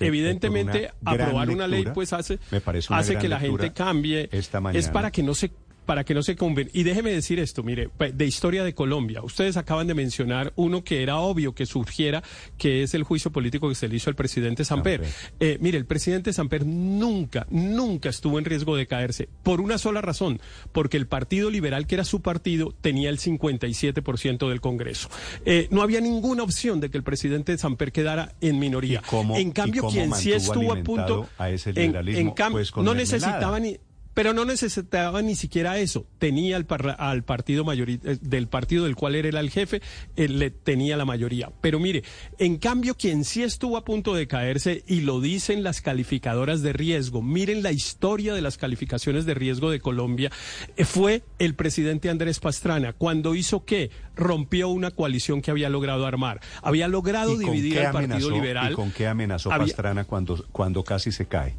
evidentemente 0.00 0.92
una 1.02 1.10
aprobar 1.12 1.50
una 1.50 1.66
ley 1.68 1.84
pues 1.94 2.12
hace 2.12 2.38
Me 2.50 2.60
parece 2.60 2.92
una 2.92 3.00
hace 3.00 3.12
gran 3.12 3.22
que 3.22 3.28
la 3.28 3.40
gente 3.40 3.72
cambie. 3.72 4.28
esta 4.32 4.60
Es 4.72 4.88
para 4.88 5.10
que 5.10 5.22
no 5.22 5.34
se 5.34 5.50
para 5.90 6.04
que 6.04 6.14
no 6.14 6.22
se 6.22 6.36
conven. 6.36 6.70
Y 6.72 6.84
déjeme 6.84 7.10
decir 7.10 7.40
esto, 7.40 7.64
mire, 7.64 7.90
de 7.98 8.24
historia 8.24 8.62
de 8.62 8.74
Colombia. 8.76 9.24
Ustedes 9.24 9.56
acaban 9.56 9.88
de 9.88 9.94
mencionar 9.94 10.52
uno 10.54 10.84
que 10.84 11.02
era 11.02 11.16
obvio 11.16 11.52
que 11.52 11.66
surgiera, 11.66 12.22
que 12.58 12.84
es 12.84 12.94
el 12.94 13.02
juicio 13.02 13.32
político 13.32 13.68
que 13.68 13.74
se 13.74 13.88
le 13.88 13.96
hizo 13.96 14.08
al 14.08 14.14
presidente 14.14 14.64
Samper. 14.64 15.02
Eh, 15.40 15.58
mire, 15.60 15.78
el 15.78 15.86
presidente 15.86 16.32
Samper 16.32 16.64
nunca, 16.64 17.48
nunca 17.50 18.08
estuvo 18.08 18.38
en 18.38 18.44
riesgo 18.44 18.76
de 18.76 18.86
caerse, 18.86 19.28
por 19.42 19.60
una 19.60 19.78
sola 19.78 20.00
razón, 20.00 20.40
porque 20.70 20.96
el 20.96 21.08
Partido 21.08 21.50
Liberal, 21.50 21.88
que 21.88 21.96
era 21.96 22.04
su 22.04 22.22
partido, 22.22 22.72
tenía 22.80 23.10
el 23.10 23.18
57% 23.18 24.48
del 24.48 24.60
Congreso. 24.60 25.08
Eh, 25.44 25.66
no 25.72 25.82
había 25.82 26.00
ninguna 26.00 26.44
opción 26.44 26.78
de 26.78 26.92
que 26.92 26.98
el 26.98 27.02
presidente 27.02 27.58
Samper 27.58 27.90
quedara 27.90 28.36
en 28.40 28.60
minoría. 28.60 29.02
en 29.34 29.50
cambio, 29.50 29.88
quien 29.88 30.14
sí 30.14 30.32
estuvo 30.32 30.72
a 30.72 30.76
punto... 30.84 31.28
A 31.36 31.50
ese 31.50 31.72
liberalismo, 31.72 32.20
en, 32.20 32.30
cambio, 32.30 32.64
pues 32.72 32.84
no 32.84 32.94
necesitaba 32.94 33.58
ni 33.58 33.76
pero 34.14 34.32
no 34.32 34.44
necesitaba 34.44 35.22
ni 35.22 35.34
siquiera 35.34 35.78
eso. 35.78 36.06
Tenía 36.18 36.56
al, 36.56 36.66
al 36.98 37.24
partido 37.24 37.64
eh, 37.72 38.18
del 38.20 38.48
partido 38.48 38.84
del 38.84 38.96
cual 38.96 39.14
era 39.14 39.40
el 39.40 39.50
jefe, 39.50 39.80
él 40.16 40.38
le 40.38 40.50
tenía 40.50 40.96
la 40.96 41.04
mayoría. 41.04 41.50
Pero 41.60 41.78
mire, 41.78 42.02
en 42.38 42.58
cambio, 42.58 42.94
quien 42.94 43.24
sí 43.24 43.42
estuvo 43.42 43.76
a 43.76 43.84
punto 43.84 44.14
de 44.14 44.26
caerse, 44.26 44.84
y 44.86 45.00
lo 45.00 45.20
dicen 45.20 45.62
las 45.62 45.80
calificadoras 45.80 46.62
de 46.62 46.72
riesgo, 46.72 47.22
miren 47.22 47.62
la 47.62 47.72
historia 47.72 48.34
de 48.34 48.42
las 48.42 48.58
calificaciones 48.58 49.26
de 49.26 49.34
riesgo 49.34 49.70
de 49.70 49.80
Colombia, 49.80 50.30
eh, 50.76 50.84
fue 50.84 51.22
el 51.38 51.54
presidente 51.54 52.10
Andrés 52.10 52.40
Pastrana. 52.40 52.92
Cuando 52.92 53.34
hizo 53.34 53.64
qué? 53.64 53.90
Rompió 54.16 54.68
una 54.68 54.90
coalición 54.90 55.40
que 55.40 55.50
había 55.50 55.68
logrado 55.68 56.06
armar. 56.06 56.40
Había 56.62 56.88
logrado 56.88 57.38
dividir 57.38 57.80
al 57.80 57.92
Partido 57.92 58.30
Liberal. 58.30 58.72
¿Y 58.72 58.74
con 58.74 58.90
qué 58.90 59.06
amenazó 59.06 59.50
Pastrana 59.50 60.04
cuando, 60.04 60.44
cuando 60.52 60.84
casi 60.84 61.12
se 61.12 61.26
cae? 61.26 61.56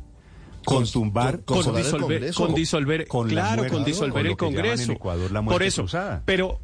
Con 0.65 0.85
tumbar, 0.89 1.43
con, 1.43 1.75
disolver, 1.75 2.33
con 2.33 2.53
disolver, 2.53 3.07
claro, 3.07 3.67
con 3.67 3.83
disolver 3.83 4.27
el 4.27 4.37
Congreso. 4.37 4.95
Por 5.45 5.63
eso, 5.63 5.85
pero 6.25 6.59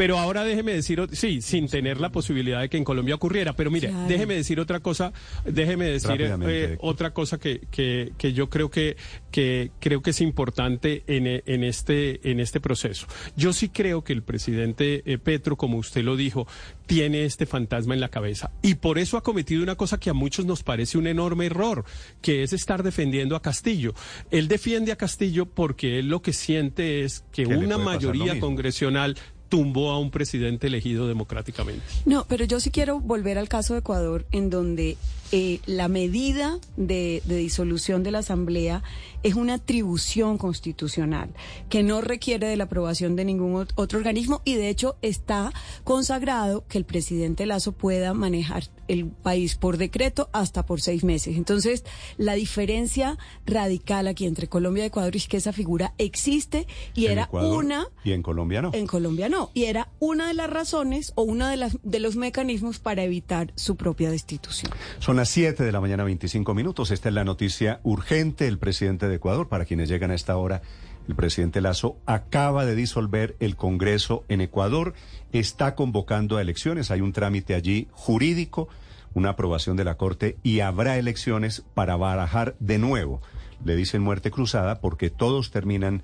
pero 0.00 0.18
ahora 0.18 0.44
déjeme 0.44 0.72
decir, 0.72 0.98
sí, 1.12 1.42
sin 1.42 1.68
tener 1.68 2.00
la 2.00 2.08
posibilidad 2.08 2.62
de 2.62 2.70
que 2.70 2.78
en 2.78 2.84
Colombia 2.84 3.16
ocurriera, 3.16 3.52
pero 3.52 3.70
mire, 3.70 3.92
déjeme 4.08 4.34
decir 4.34 4.58
otra 4.58 4.80
cosa, 4.80 5.12
déjeme 5.44 5.84
decir 5.84 6.22
eh, 6.22 6.78
otra 6.80 7.12
cosa 7.12 7.36
que, 7.36 7.60
que, 7.70 8.14
que, 8.16 8.32
yo 8.32 8.48
creo 8.48 8.70
que, 8.70 8.96
que 9.30 9.72
creo 9.78 10.00
que 10.00 10.08
es 10.08 10.22
importante 10.22 11.02
en, 11.06 11.42
en, 11.44 11.64
este, 11.64 12.30
en 12.30 12.40
este 12.40 12.60
proceso. 12.60 13.06
Yo 13.36 13.52
sí 13.52 13.68
creo 13.68 14.02
que 14.02 14.14
el 14.14 14.22
presidente 14.22 15.02
eh, 15.04 15.18
Petro, 15.18 15.56
como 15.56 15.76
usted 15.76 16.02
lo 16.02 16.16
dijo, 16.16 16.46
tiene 16.86 17.26
este 17.26 17.44
fantasma 17.44 17.92
en 17.92 18.00
la 18.00 18.08
cabeza. 18.08 18.52
Y 18.62 18.76
por 18.76 18.98
eso 18.98 19.18
ha 19.18 19.22
cometido 19.22 19.62
una 19.62 19.76
cosa 19.76 20.00
que 20.00 20.08
a 20.08 20.14
muchos 20.14 20.46
nos 20.46 20.62
parece 20.62 20.96
un 20.96 21.08
enorme 21.08 21.44
error, 21.44 21.84
que 22.22 22.42
es 22.42 22.54
estar 22.54 22.82
defendiendo 22.82 23.36
a 23.36 23.42
Castillo. 23.42 23.92
Él 24.30 24.48
defiende 24.48 24.92
a 24.92 24.96
Castillo 24.96 25.44
porque 25.44 25.98
él 25.98 26.08
lo 26.08 26.22
que 26.22 26.32
siente 26.32 27.04
es 27.04 27.22
que 27.32 27.44
una 27.44 27.76
mayoría 27.76 28.40
congresional 28.40 29.18
tumbó 29.50 29.90
a 29.90 29.98
un 29.98 30.10
presidente 30.10 30.68
elegido 30.68 31.06
democráticamente. 31.06 31.82
No, 32.06 32.24
pero 32.26 32.46
yo 32.46 32.60
sí 32.60 32.70
quiero 32.70 33.00
volver 33.00 33.36
al 33.36 33.50
caso 33.50 33.74
de 33.74 33.80
Ecuador, 33.80 34.24
en 34.32 34.48
donde 34.48 34.96
eh, 35.32 35.60
la 35.66 35.88
medida 35.88 36.58
de, 36.76 37.22
disolución 37.24 38.02
de 38.02 38.10
la 38.10 38.18
Asamblea 38.18 38.82
es 39.22 39.34
una 39.34 39.54
atribución 39.54 40.38
constitucional 40.38 41.30
que 41.68 41.82
no 41.82 42.00
requiere 42.00 42.48
de 42.48 42.56
la 42.56 42.64
aprobación 42.64 43.16
de 43.16 43.24
ningún 43.24 43.66
otro 43.74 43.98
organismo 43.98 44.42
y 44.44 44.54
de 44.54 44.68
hecho 44.68 44.96
está 45.02 45.52
consagrado 45.84 46.64
que 46.68 46.78
el 46.78 46.84
presidente 46.84 47.46
Lazo 47.46 47.72
pueda 47.72 48.14
manejar 48.14 48.64
el 48.88 49.06
país 49.06 49.54
por 49.54 49.76
decreto 49.76 50.28
hasta 50.32 50.66
por 50.66 50.80
seis 50.80 51.04
meses. 51.04 51.36
Entonces, 51.36 51.84
la 52.16 52.34
diferencia 52.34 53.18
radical 53.46 54.08
aquí 54.08 54.26
entre 54.26 54.48
Colombia 54.48 54.84
y 54.84 54.86
Ecuador 54.88 55.14
es 55.14 55.28
que 55.28 55.36
esa 55.36 55.52
figura 55.52 55.94
existe 55.98 56.66
y 56.94 57.06
era 57.06 57.28
una... 57.30 57.86
Y 58.02 58.12
en 58.12 58.22
Colombia 58.22 58.62
no. 58.62 58.72
En 58.74 58.88
Colombia 58.88 59.28
no. 59.28 59.50
Y 59.54 59.64
era 59.64 59.90
una 60.00 60.26
de 60.26 60.34
las 60.34 60.50
razones 60.50 61.12
o 61.14 61.22
uno 61.22 61.46
de, 61.46 61.56
las, 61.56 61.78
de 61.84 62.00
los 62.00 62.16
mecanismos 62.16 62.80
para 62.80 63.04
evitar 63.04 63.52
su 63.54 63.76
propia 63.76 64.10
destitución. 64.10 64.72
Son 64.98 65.19
las 65.20 65.28
7 65.28 65.64
de 65.64 65.72
la 65.72 65.82
mañana, 65.82 66.02
25 66.04 66.54
minutos. 66.54 66.90
Esta 66.90 67.10
es 67.10 67.14
la 67.14 67.24
noticia 67.24 67.80
urgente. 67.82 68.48
El 68.48 68.56
presidente 68.56 69.06
de 69.06 69.16
Ecuador, 69.16 69.50
para 69.50 69.66
quienes 69.66 69.90
llegan 69.90 70.10
a 70.10 70.14
esta 70.14 70.34
hora, 70.38 70.62
el 71.06 71.14
presidente 71.14 71.60
Lazo 71.60 71.98
acaba 72.06 72.64
de 72.64 72.74
disolver 72.74 73.36
el 73.38 73.54
Congreso 73.54 74.24
en 74.28 74.40
Ecuador. 74.40 74.94
Está 75.30 75.74
convocando 75.74 76.38
a 76.38 76.40
elecciones. 76.40 76.90
Hay 76.90 77.02
un 77.02 77.12
trámite 77.12 77.54
allí 77.54 77.86
jurídico, 77.90 78.70
una 79.12 79.28
aprobación 79.28 79.76
de 79.76 79.84
la 79.84 79.98
Corte 79.98 80.38
y 80.42 80.60
habrá 80.60 80.96
elecciones 80.96 81.64
para 81.74 81.96
barajar 81.96 82.56
de 82.58 82.78
nuevo. 82.78 83.20
Le 83.62 83.76
dicen 83.76 84.00
muerte 84.00 84.30
cruzada 84.30 84.80
porque 84.80 85.10
todos 85.10 85.50
terminan 85.50 86.02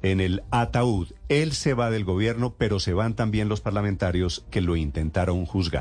en 0.00 0.22
el 0.22 0.42
ataúd. 0.50 1.08
Él 1.28 1.52
se 1.52 1.74
va 1.74 1.90
del 1.90 2.04
gobierno, 2.04 2.54
pero 2.56 2.80
se 2.80 2.94
van 2.94 3.12
también 3.14 3.50
los 3.50 3.60
parlamentarios 3.60 4.46
que 4.50 4.62
lo 4.62 4.76
intentaron 4.76 5.44
juzgar. 5.44 5.72